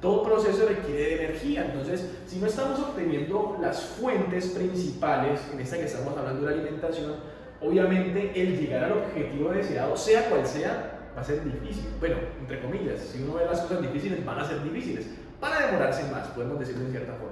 [0.00, 1.66] Todo proceso requiere de energía.
[1.66, 6.62] Entonces, si no estamos obteniendo las fuentes principales, en esta que estamos hablando de la
[6.62, 7.16] alimentación,
[7.60, 11.88] obviamente el llegar al objetivo deseado, sea cual sea, va a ser difícil.
[11.98, 15.06] Bueno, entre comillas, si uno ve las cosas difíciles, van a ser difíciles.
[15.40, 17.27] Van a demorarse más, podemos decirlo de cierta forma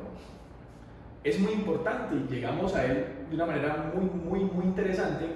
[1.26, 5.26] es muy importante y llegamos a él de una manera muy, muy, muy interesante.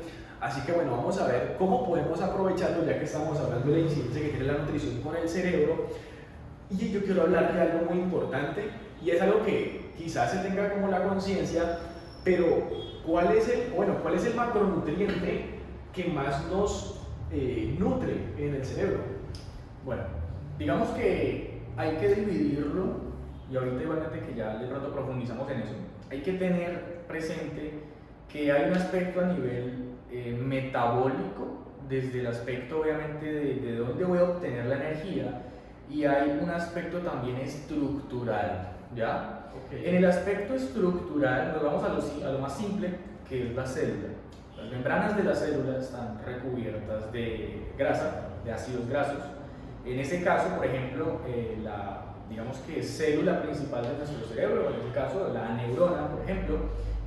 [0.41, 3.89] Así que bueno, vamos a ver cómo podemos aprovecharlo ya que estamos hablando de la
[3.89, 5.89] incidencia que tiene la nutrición con el cerebro.
[6.71, 8.71] Y yo quiero hablar de algo muy importante
[9.05, 11.81] y es algo que quizás se tenga como la conciencia,
[12.23, 12.69] pero
[13.05, 15.59] ¿cuál es el, bueno, cuál es el macronutriente
[15.93, 17.01] que más nos
[17.33, 19.01] eh, nutre en el cerebro?
[19.85, 20.05] Bueno,
[20.57, 23.10] digamos que hay que dividirlo
[23.51, 25.75] y ahorita igualmente que ya de pronto profundizamos en eso,
[26.11, 27.73] hay que tener presente
[28.29, 34.05] que hay un aspecto a nivel eh, metabólico, desde el aspecto obviamente de, de dónde
[34.05, 35.43] voy a obtener la energía,
[35.91, 39.51] y hay un aspecto también estructural, ¿ya?
[39.73, 42.91] En el aspecto estructural nos vamos a lo, a lo más simple,
[43.29, 44.09] que es la célula.
[44.57, 49.23] Las membranas de la célula están recubiertas de grasa, de ácidos grasos.
[49.85, 54.77] En ese caso, por ejemplo, eh, la digamos que célula principal de nuestro cerebro, en
[54.77, 56.57] este caso la neurona, por ejemplo,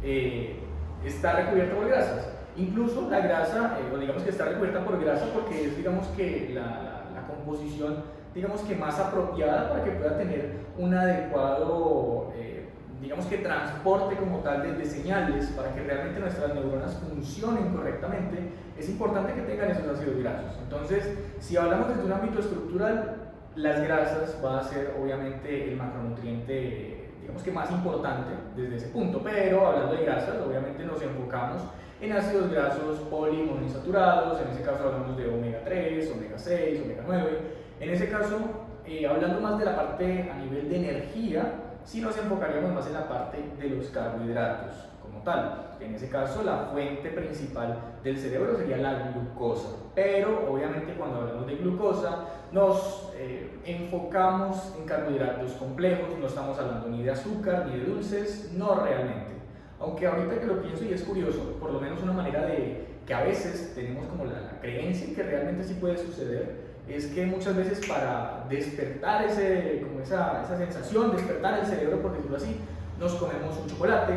[0.03, 0.59] eh,
[1.05, 2.29] está recubierta por grasas.
[2.57, 6.51] Incluso la grasa, eh, o digamos que está recubierta por grasa porque es, digamos que
[6.53, 8.03] la, la, composición,
[8.35, 12.67] digamos que más apropiada para que pueda tener un adecuado, eh,
[13.01, 18.51] digamos que transporte como tal de, de, señales para que realmente nuestras neuronas funcionen correctamente,
[18.77, 20.57] es importante que tengan esos ácidos grasos.
[20.63, 23.22] Entonces, si hablamos desde un ámbito estructural,
[23.55, 29.21] las grasas va a ser obviamente el macronutriente digamos que más importante desde ese punto.
[29.23, 31.61] Pero hablando de grasas, obviamente nos enfocamos
[32.01, 37.39] en ácidos grasos poliinsaturados, en ese caso hablamos de omega 3, omega 6, omega 9.
[37.79, 38.39] En ese caso,
[38.85, 41.53] eh, hablando más de la parte a nivel de energía,
[41.85, 45.75] sí nos enfocaríamos más en la parte de los carbohidratos como tal.
[45.79, 49.69] En ese caso, la fuente principal del cerebro sería la glucosa.
[49.95, 56.87] Pero obviamente cuando hablamos de glucosa, nos eh, enfocamos en carbohidratos complejos, no estamos hablando
[56.87, 59.33] ni de azúcar ni de dulces, no realmente.
[59.79, 63.13] Aunque ahorita que lo pienso y es curioso, por lo menos una manera de que
[63.13, 67.85] a veces tenemos como la, creencia que realmente sí puede suceder, es que muchas veces
[67.87, 72.55] para despertar ese, como esa, esa sensación, despertar el cerebro, por decirlo así,
[72.99, 74.13] nos comemos un chocolate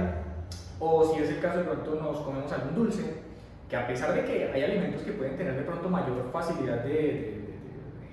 [0.78, 3.02] o si es el caso de pronto nos comemos algún dulce,
[3.68, 7.35] que a pesar de que hay alimentos que pueden tener de pronto mayor facilidad de,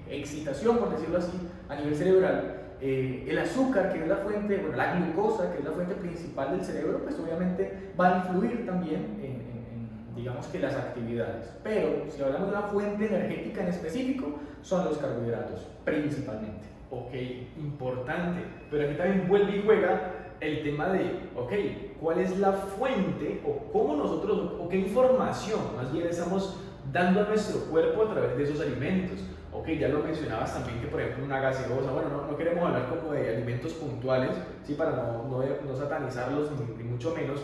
[0.10, 1.32] excitación, por decirlo así,
[1.70, 5.66] a nivel cerebral, eh, el azúcar, que es la fuente, bueno, la glucosa, que es
[5.66, 10.60] la fuente principal del cerebro, pues obviamente va a influir también en, en, digamos que
[10.60, 11.54] las actividades.
[11.64, 16.68] Pero si hablamos de una fuente energética en específico, son los carbohidratos, principalmente.
[16.92, 17.14] Ok,
[17.58, 18.42] importante.
[18.70, 21.54] Pero aquí también vuelve y juega el tema de, ok,
[22.00, 26.60] ¿cuál es la fuente o cómo nosotros, o qué información más bien estamos
[26.92, 29.20] dando a nuestro cuerpo a través de esos alimentos?
[29.54, 32.90] Ok, ya lo mencionabas también que por ejemplo una gaseosa, bueno, no, no queremos hablar
[32.90, 34.32] como de alimentos puntuales,
[34.64, 34.74] ¿sí?
[34.74, 37.42] para no, no, no satanizarlos ni, mucho menos,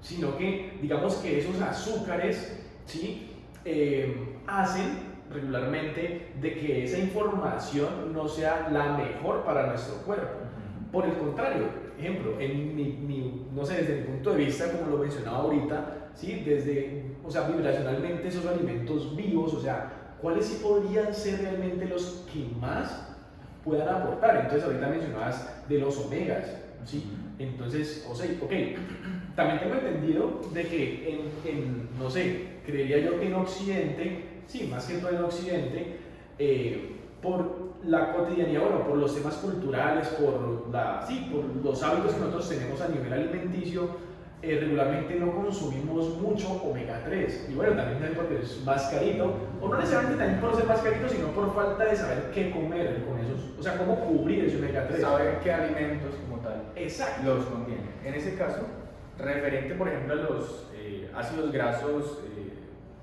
[0.00, 3.30] sino que digamos que esos azúcares ¿sí?
[3.64, 10.40] Eh, hacen regularmente de que esa información no sea la mejor para nuestro cuerpo.
[10.90, 14.98] Por el contrario, ejemplo, en mi, no sé, desde mi punto de vista, como lo
[14.98, 16.42] mencionaba ahorita, ¿sí?
[16.44, 22.24] desde, o sea, vibracionalmente esos alimentos vivos, o sea, ¿cuáles sí podrían ser realmente los
[22.32, 23.08] que más
[23.64, 24.36] puedan aportar?
[24.36, 26.46] Entonces, ahorita mencionabas de los omegas,
[26.86, 27.04] ¿sí?
[27.38, 28.52] Entonces, o sea, ok,
[29.34, 34.68] también tengo entendido de que en, en, no sé, creería yo que en Occidente, sí,
[34.70, 35.96] más que todo en Occidente,
[36.38, 42.14] eh, por la cotidianidad, bueno, por los temas culturales, por, la, sí, por los hábitos
[42.14, 44.11] que nosotros tenemos a nivel alimenticio,
[44.42, 47.48] eh, regularmente no consumimos mucho omega 3.
[47.50, 51.08] Y bueno, también porque es más carito, o no necesariamente también por ser más carito,
[51.08, 54.88] sino por falta de saber qué comer con esos, o sea, cómo cubrir ese omega
[54.88, 55.00] 3.
[55.00, 57.34] Saber qué alimentos como tal Exacto.
[57.34, 57.88] los contienen.
[58.04, 58.66] En ese caso,
[59.16, 62.52] referente, por ejemplo, a los eh, ácidos grasos, eh,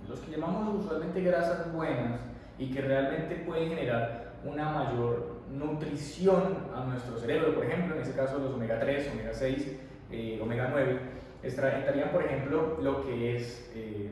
[0.09, 2.19] los que llamamos usualmente grasas buenas
[2.57, 8.13] y que realmente pueden generar una mayor nutrición a nuestro cerebro, por ejemplo, en ese
[8.13, 9.79] caso los omega 3, omega 6,
[10.11, 10.99] eh, omega 9,
[11.43, 14.11] estarían, por ejemplo, lo que es eh,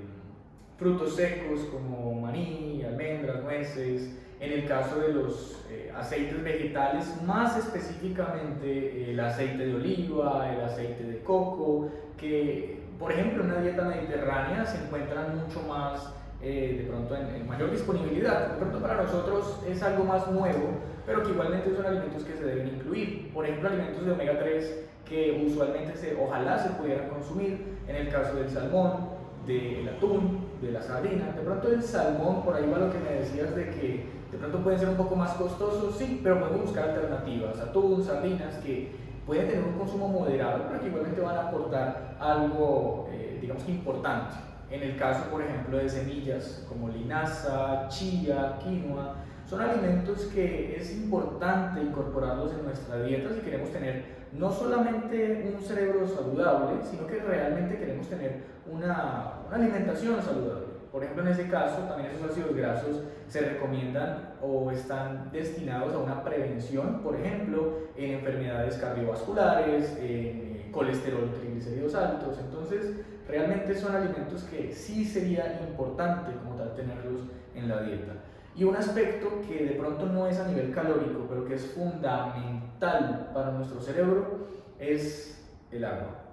[0.77, 7.57] frutos secos como maní, almendras, nueces, en el caso de los eh, aceites vegetales, más
[7.57, 13.83] específicamente el aceite de oliva, el aceite de coco, que por ejemplo en una dieta
[13.83, 18.49] mediterránea se encuentran mucho más eh, de pronto en, mayor disponibilidad.
[18.49, 20.69] De pronto para nosotros es algo más nuevo,
[21.05, 23.33] pero que igualmente son alimentos que se deben incluir.
[23.33, 28.09] Por ejemplo, alimentos de omega 3 que usualmente se, ojalá se pudieran consumir, en el
[28.09, 29.09] caso del salmón,
[29.45, 31.31] del atún, de la sardina.
[31.31, 34.59] De pronto el salmón, por ahí va lo que me decías de que de pronto
[34.59, 38.91] pueden ser un poco más costosos, sí, pero podemos buscar alternativas, atún, sardinas, que
[39.25, 43.71] pueden tener un consumo moderado, pero que igualmente van a aportar algo, eh, digamos que
[43.71, 44.35] importante.
[44.69, 50.93] En el caso, por ejemplo, de semillas como linaza, chía, quinoa, son alimentos que es
[50.93, 57.19] importante incorporarlos en nuestra dieta si queremos tener no solamente un cerebro saludable, sino que
[57.19, 60.67] realmente queremos tener una, una alimentación saludable.
[60.91, 65.99] Por ejemplo, en ese caso, también esos ácidos grasos se recomiendan o están destinados a
[65.99, 72.39] una prevención, por ejemplo, en enfermedades cardiovasculares, en colesterol, triglicéridos altos.
[72.39, 72.95] Entonces,
[73.27, 77.21] realmente son alimentos que sí sería importante como tal tenerlos
[77.53, 78.13] en la dieta.
[78.55, 82.56] Y un aspecto que de pronto no es a nivel calórico, pero que es fundamental
[82.79, 84.47] para nuestro cerebro,
[84.79, 86.23] es el agua.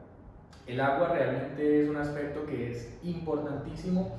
[0.66, 4.16] El agua realmente es un aspecto que es importantísimo.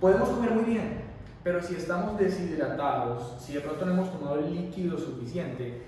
[0.00, 1.02] Podemos comer muy bien,
[1.42, 5.82] pero si estamos deshidratados, si de pronto no hemos tomado el líquido suficiente,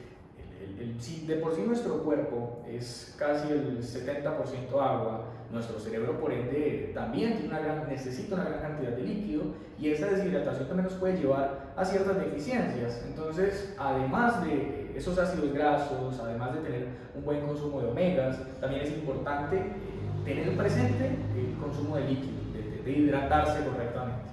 [1.01, 6.91] si de por sí nuestro cuerpo es casi el 70% agua, nuestro cerebro por ende
[6.95, 9.45] también tiene una gran, necesita una gran cantidad de líquido
[9.79, 13.05] y esa deshidratación también nos puede llevar a ciertas deficiencias.
[13.07, 18.83] Entonces, además de esos ácidos grasos, además de tener un buen consumo de omegas, también
[18.83, 24.31] es importante eh, tener presente el consumo de líquido, de, de hidratarse correctamente.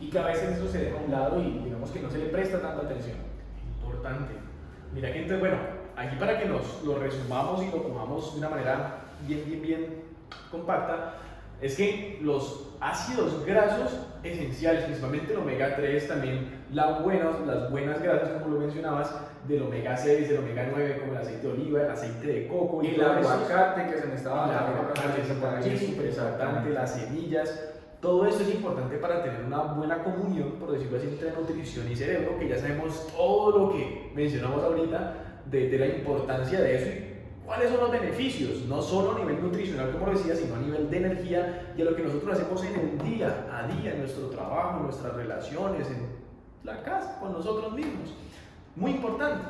[0.00, 2.18] Y que a veces eso se deja a un lado y digamos que no se
[2.18, 3.18] le presta tanta atención.
[3.78, 4.34] Importante.
[4.92, 5.56] Mira que entonces, bueno,
[5.96, 9.86] aquí para que nos lo resumamos y lo cojamos de una manera bien, bien, bien
[10.50, 11.14] compacta,
[11.60, 13.92] es que los ácidos grasos
[14.22, 19.14] esenciales, principalmente el omega 3, también las buenas, las buenas grasas, como lo mencionabas,
[19.46, 22.82] del omega 6, del omega 9, como el aceite de oliva, el aceite de coco.
[22.82, 24.46] Y, el aguacate que se me estaba
[25.82, 27.66] importante, las semillas.
[28.00, 31.96] Todo esto es importante para tener una buena comunión, por decirlo así, entre nutrición y
[31.96, 37.09] cerebro, que ya sabemos todo lo que mencionamos ahorita de, de la importancia de eso
[37.50, 40.96] cuáles son los beneficios, no solo a nivel nutricional, como decía, sino a nivel de
[40.98, 44.76] energía y a lo que nosotros hacemos en el día a día, en nuestro trabajo,
[44.76, 46.06] en nuestras relaciones, en
[46.62, 48.14] la casa, con nosotros mismos.
[48.76, 49.48] Muy importante.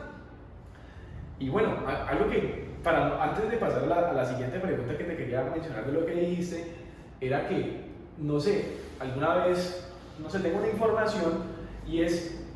[1.38, 5.04] Y bueno, algo que, para, antes de pasar a la, a la siguiente pregunta que
[5.04, 6.72] te quería mencionar de lo que dijiste,
[7.20, 7.84] era que,
[8.16, 11.42] no sé, alguna vez, no sé, tengo una información
[11.86, 12.46] y es,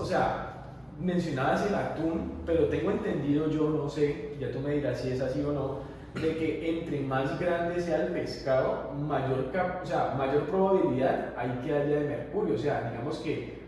[0.00, 0.51] o sea,
[1.00, 5.20] mencionabas el atún, pero tengo entendido yo, no sé, ya tú me dirás si es
[5.20, 5.78] así o no,
[6.20, 9.50] de que entre más grande sea el pescado, mayor,
[9.82, 12.54] o sea, mayor probabilidad hay que haya de mercurio.
[12.54, 13.62] O sea, digamos que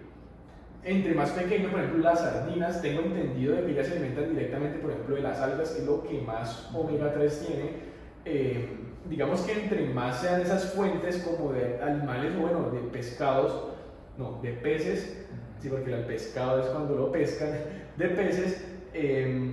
[0.84, 4.78] entre más pequeño, por ejemplo, las sardinas, tengo entendido de que ellas se alimentan directamente,
[4.78, 7.70] por ejemplo, de las algas, que es lo que más omega 3 tiene.
[8.26, 8.68] Eh,
[9.08, 13.72] digamos que entre más sean esas fuentes como de animales, bueno, de pescados,
[14.18, 15.23] no, de peces,
[15.64, 17.48] sí, porque el pescado es cuando lo pescan,
[17.96, 19.52] de peces, em,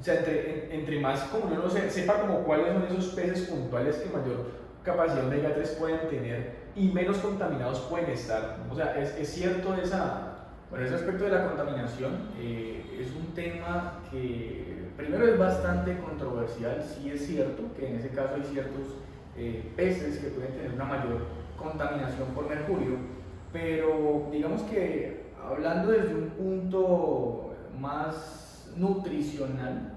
[0.00, 4.16] o sea, entre, entre, más como uno sepa como cuáles son esos peces puntuales que
[4.16, 4.52] mayor
[4.84, 8.58] capacidad omega 3 pueden tener y menos contaminados pueden estar.
[8.70, 10.28] O sea, es, es cierto esa...
[10.70, 16.82] Bueno, ese aspecto de la contaminación eh, es un tema que primero es bastante controversial,
[16.82, 18.86] sí es cierto que en ese caso hay ciertos
[19.36, 21.26] eh, peces que pueden tener una mayor
[21.58, 22.96] contaminación por mercurio,
[23.52, 29.92] pero digamos que hablando desde un punto más nutricional,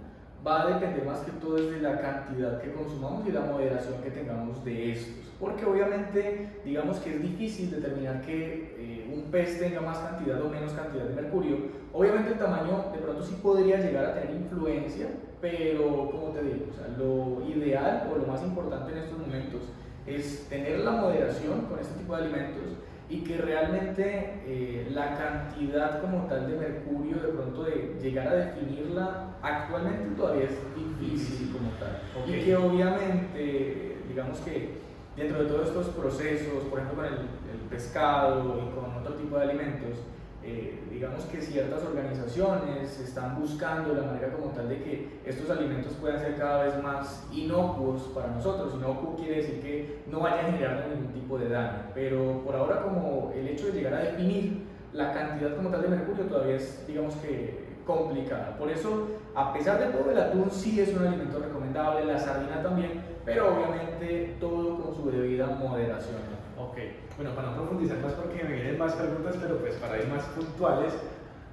[0.45, 4.11] va a depender más que todo de la cantidad que consumamos y la moderación que
[4.11, 5.25] tengamos de estos.
[5.39, 10.49] Porque obviamente, digamos que es difícil determinar que eh, un pez tenga más cantidad o
[10.49, 11.57] menos cantidad de mercurio.
[11.93, 15.07] Obviamente el tamaño de pronto sí podría llegar a tener influencia,
[15.41, 19.61] pero como te digo, o lo ideal o lo más importante en estos momentos
[20.05, 22.63] es tener la moderación con este tipo de alimentos
[23.09, 28.35] y que realmente eh, la cantidad como tal de mercurio, de pronto de llegar a
[28.35, 32.01] definirla, actualmente todavía es difícil como tal.
[32.27, 34.79] Y que obviamente, digamos que
[35.15, 39.37] dentro de todos estos procesos, por ejemplo con el, el pescado y con otro tipo
[39.37, 39.99] de alimentos,
[40.45, 45.93] eh, digamos que ciertas organizaciones están buscando la manera como tal de que estos alimentos
[45.93, 48.75] puedan ser cada vez más inocuos para nosotros.
[48.75, 52.83] Inocuo quiere decir que no vaya a generar ningún tipo de daño, pero por ahora
[52.83, 56.85] como el hecho de llegar a definir la cantidad como tal de mercurio todavía es,
[56.87, 58.57] digamos que, complicada.
[58.57, 62.61] Por eso, a pesar de todo, el atún sí es un alimento recomendable, la sardina
[62.61, 66.17] también, pero obviamente todo con su debida moderación.
[66.57, 66.77] Ok,
[67.17, 70.23] bueno, para no profundizar más porque me vienen más preguntas, pero pues para ir más
[70.25, 70.93] puntuales,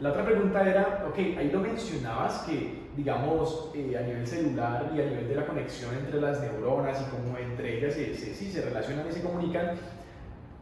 [0.00, 5.00] la otra pregunta era, ok, ahí lo mencionabas que, digamos, eh, a nivel celular y
[5.00, 8.62] a nivel de la conexión entre las neuronas y cómo entre ellas se, se, se
[8.62, 9.76] relacionan y se comunican,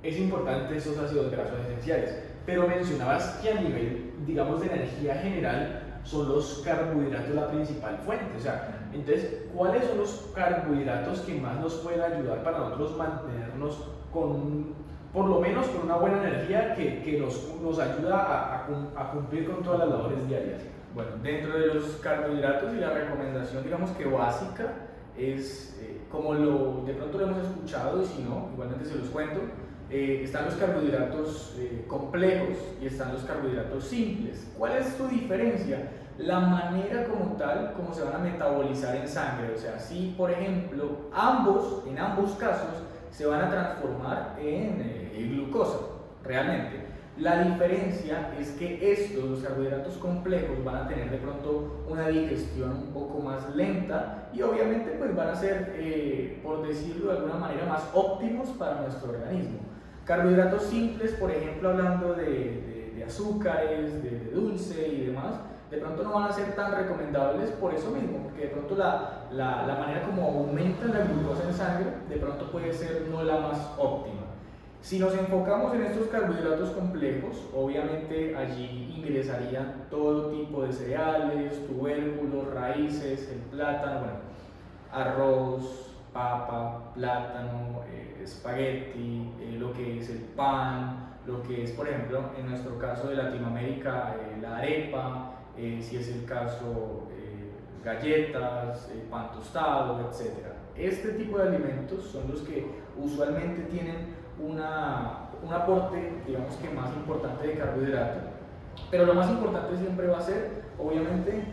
[0.02, 2.22] es importante esos ácidos grasos esenciales.
[2.44, 8.36] Pero mencionabas que a nivel, digamos, de energía general, son los carbohidratos la principal fuente.
[8.36, 13.88] O sea, entonces, ¿cuáles son los carbohidratos que más nos pueden ayudar para nosotros mantenernos
[14.12, 14.74] con,
[15.12, 19.50] por lo menos con una buena energía que, que nos, nos, ayuda a, a, cumplir
[19.50, 20.62] con todas las labores diarias.
[20.94, 24.72] Bueno, dentro de los carbohidratos y la recomendación, digamos que básica,
[25.16, 29.08] es eh, como lo de pronto lo hemos escuchado y si no, igualmente se los
[29.08, 29.40] cuento,
[29.90, 34.46] eh, están los carbohidratos eh, complejos y están los carbohidratos simples.
[34.56, 35.90] ¿Cuál es su diferencia?
[36.16, 39.52] La manera como tal, como se van a metabolizar en sangre.
[39.52, 44.99] O sea, si por ejemplo ambos, en ambos casos, se van a transformar en eh,
[45.50, 45.78] glucosa,
[46.24, 46.86] realmente.
[47.18, 52.70] La diferencia es que estos, los carbohidratos complejos, van a tener de pronto una digestión
[52.70, 57.34] un poco más lenta y obviamente pues van a ser, eh, por decirlo de alguna
[57.34, 59.58] manera, más óptimos para nuestro organismo.
[60.06, 65.34] Carbohidratos simples, por ejemplo, hablando de, de, azúcares, de, de dulce y demás,
[65.70, 69.26] de pronto no van a ser tan recomendables por eso mismo, porque de pronto la,
[69.30, 73.40] la, la, manera como aumenta la glucosa en sangre, de pronto puede ser no la
[73.40, 74.19] más óptima.
[74.82, 82.52] Si nos enfocamos en estos carbohidratos complejos, obviamente allí ingresarían todo tipo de cereales, tubérculos,
[82.54, 84.18] raíces, el plátano, bueno,
[84.90, 91.86] arroz, papa, plátano, eh, espagueti, eh, lo que es el pan, lo que es, por
[91.86, 97.06] ejemplo, en nuestro caso de Latinoamérica, eh, la arepa, eh, si es el caso
[97.82, 100.30] galletas, pan tostado, etc.
[100.76, 106.94] Este tipo de alimentos son los que usualmente tienen una, un aporte, digamos que más
[106.94, 108.20] importante de carbohidrato,
[108.90, 111.44] pero lo más importante siempre va a ser, obviamente,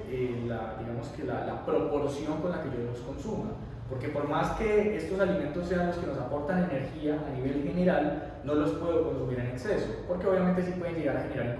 [0.48, 3.52] la, digamos que la, la proporción con la que yo los consuma.
[3.90, 8.34] Porque por más que estos alimentos sean los que nos aportan energía a nivel general,
[8.44, 11.58] no los puedo consumir en exceso, porque obviamente sí pueden llegar a generar.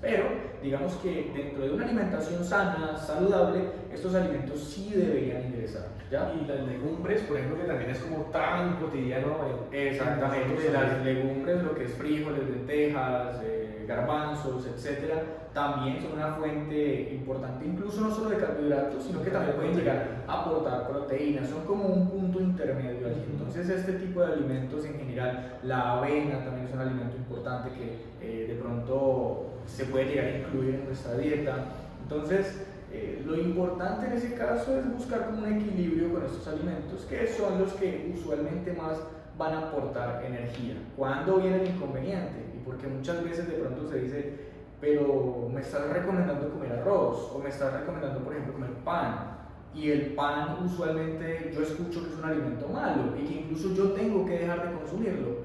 [0.00, 0.24] Pero
[0.62, 5.88] digamos que dentro de una alimentación sana, saludable, estos alimentos sí deberían ingresar.
[6.10, 6.32] ¿ya?
[6.34, 9.36] Y las legumbres, por ejemplo, que también es como tan cotidiano.
[9.70, 15.22] Exactamente, las legumbres, lo que es frijoles, lentejas, eh, garbanzos, etcétera
[15.52, 20.22] también son una fuente importante, incluso no solo de carbohidratos, sino que también pueden llegar
[20.26, 23.24] a aportar proteínas, son como un punto intermedio allí.
[23.30, 27.98] Entonces este tipo de alimentos en general, la avena también es un alimento importante que
[28.20, 31.66] eh, de pronto se puede llegar a incluir en nuestra dieta.
[32.02, 37.06] Entonces, eh, lo importante en ese caso es buscar como un equilibrio con estos alimentos,
[37.08, 38.98] que son los que usualmente más
[39.38, 40.74] van a aportar energía.
[40.96, 42.52] ¿Cuándo viene el inconveniente?
[42.54, 44.34] Y porque muchas veces de pronto se dice,
[44.80, 49.38] pero me estás recomendando comer arroz o me estás recomendando, por ejemplo, comer pan.
[49.72, 53.92] Y el pan usualmente yo escucho que es un alimento malo y que incluso yo
[53.92, 55.36] tengo que dejar de consumirlo.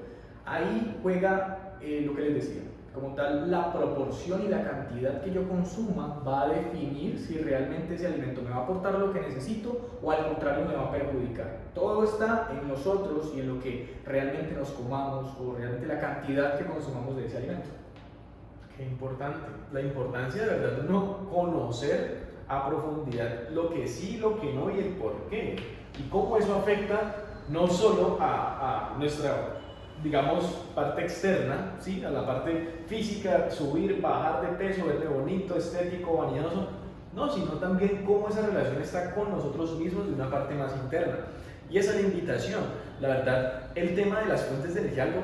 [0.44, 2.62] Ahí juega eh, lo que les decía.
[2.96, 7.94] Como tal, la proporción y la cantidad que yo consuma va a definir si realmente
[7.94, 10.90] ese alimento me va a aportar lo que necesito o al contrario me va a
[10.90, 11.58] perjudicar.
[11.74, 16.56] Todo está en nosotros y en lo que realmente nos comamos o realmente la cantidad
[16.56, 17.68] que consumamos de ese alimento.
[18.74, 19.40] Qué importante.
[19.74, 24.70] La importancia de verdad de uno conocer a profundidad lo que sí, lo que no
[24.70, 25.56] y el por qué.
[25.98, 27.14] Y cómo eso afecta
[27.50, 29.55] no solo a, a nuestra,
[30.02, 30.44] digamos,
[30.74, 32.04] parte externa, ¿sí?
[32.04, 36.68] a la parte física, subir, bajar de peso, verme bonito, estético, vanidoso,
[37.14, 41.16] no, sino también cómo esa relación está con nosotros mismos de una parte más interna.
[41.70, 42.60] Y esa es la invitación.
[43.00, 45.20] La verdad, el tema de las fuentes de energía, algo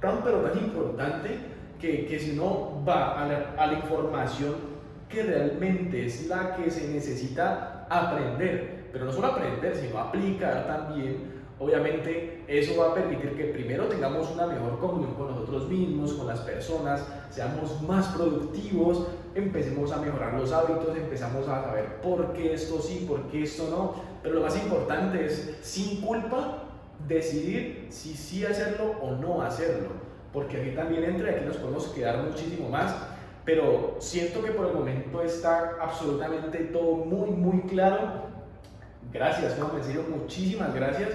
[0.00, 1.38] tan pero tan importante
[1.80, 4.74] que, que si uno va a la, a la información
[5.08, 11.33] que realmente es la que se necesita aprender, pero no solo aprender, sino aplicar también,
[11.64, 16.26] obviamente eso va a permitir que primero tengamos una mejor comunión con nosotros mismos, con
[16.26, 22.54] las personas, seamos más productivos, empecemos a mejorar los hábitos, empezamos a saber por qué
[22.54, 26.64] esto sí, por qué esto no, pero lo más importante es sin culpa
[27.08, 30.04] decidir si sí hacerlo o no hacerlo
[30.34, 32.92] porque aquí también entra aquí nos podemos quedar muchísimo más,
[33.44, 38.24] pero siento que por el momento está absolutamente todo muy, muy claro.
[39.12, 41.10] Gracias, Juan, en serio, muchísimas gracias.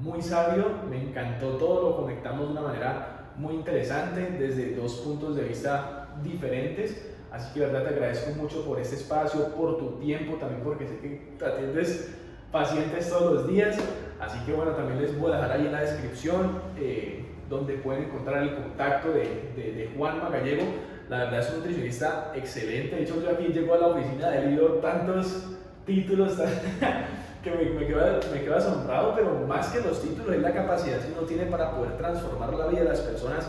[0.00, 5.36] Muy sabio, me encantó todo, lo conectamos de una manera muy interesante desde dos puntos
[5.36, 7.12] de vista diferentes.
[7.30, 10.98] Así que, verdad, te agradezco mucho por este espacio, por tu tiempo, también porque sé
[10.98, 12.14] que te atiendes
[12.52, 13.76] pacientes todos los días.
[14.20, 16.60] Así que, bueno, también les voy a dejar ahí en la descripción.
[16.78, 20.64] Eh, donde pueden encontrar el contacto de, de, de Juan Magallego.
[21.08, 22.96] La verdad es un nutricionista excelente.
[22.96, 25.52] De hecho, yo aquí llego a la oficina él y tantos
[25.84, 26.36] títulos
[27.42, 30.98] que me, me, quedo, me quedo asombrado, pero más que los títulos es la capacidad
[30.98, 33.46] que uno tiene para poder transformar la vida de las personas.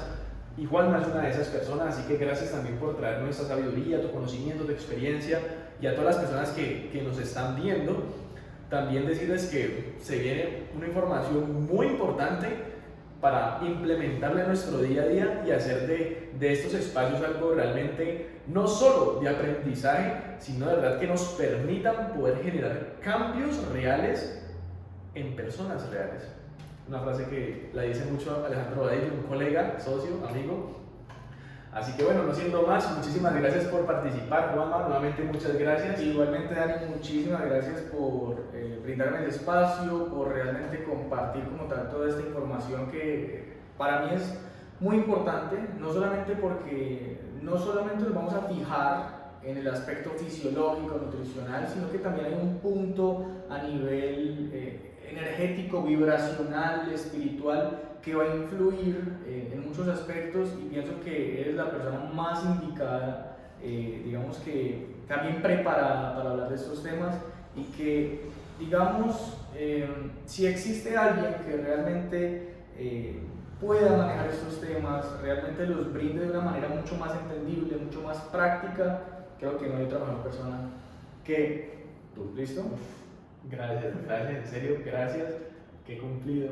[0.58, 4.02] Y Juan es una de esas personas, así que gracias también por traernos esa sabiduría,
[4.02, 5.40] tu conocimiento, tu experiencia
[5.80, 8.04] y a todas las personas que, que nos están viendo.
[8.70, 12.48] También decirles que se viene una información muy importante
[13.22, 18.37] para implementarle a nuestro día a día y hacer de, de, estos espacios algo realmente
[18.48, 24.43] no solo de aprendizaje, sino de verdad que nos permitan poder generar cambios reales
[25.16, 26.24] en personas reales.
[26.88, 30.78] Una frase que la dice mucho Alejandro Badillo, un colega, socio, amigo,
[31.78, 36.02] Así que bueno, no siendo más, muchísimas gracias por participar, Juanma, nuevamente muchas gracias.
[36.02, 42.10] Igualmente, Dani, muchísimas gracias por eh, brindarme el espacio, por realmente compartir como tal toda
[42.10, 44.39] esta información que para mí es
[44.80, 50.98] muy importante, no solamente porque no solamente nos vamos a fijar en el aspecto fisiológico,
[50.98, 58.24] nutricional, sino que también hay un punto a nivel eh, energético, vibracional, espiritual, que va
[58.24, 64.02] a influir eh, en muchos aspectos y pienso que eres la persona más indicada, eh,
[64.06, 67.16] digamos que también preparada para hablar de estos temas
[67.56, 68.22] y que,
[68.60, 69.90] digamos, eh,
[70.26, 72.54] si existe alguien que realmente
[73.60, 78.18] pueda manejar estos temas, realmente los brinde de una manera mucho más entendible, mucho más
[78.18, 79.01] práctica,
[79.39, 80.70] creo que no hay otra mejor persona
[81.24, 82.34] que tú.
[82.36, 82.64] ¿Listo?
[83.49, 85.34] Gracias, gracias, en serio, gracias.
[85.86, 86.51] Qué cumplido.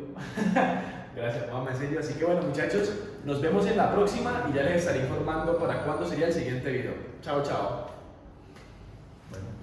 [1.15, 1.99] gracias, mamá, en serio.
[1.99, 2.93] Así que bueno, muchachos,
[3.25, 6.71] nos vemos en la próxima y ya les estaré informando para cuándo sería el siguiente
[6.71, 6.93] video.
[7.21, 7.87] Chao, chao.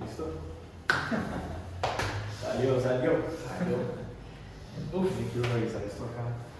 [0.04, 0.26] ¿listo?
[2.42, 3.12] Salió, salió.
[3.46, 3.76] Salió.
[4.92, 6.51] Uf, quiero revisar esto acá.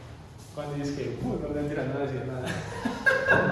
[0.55, 2.47] Cuando dices que, no tirando a decir nada.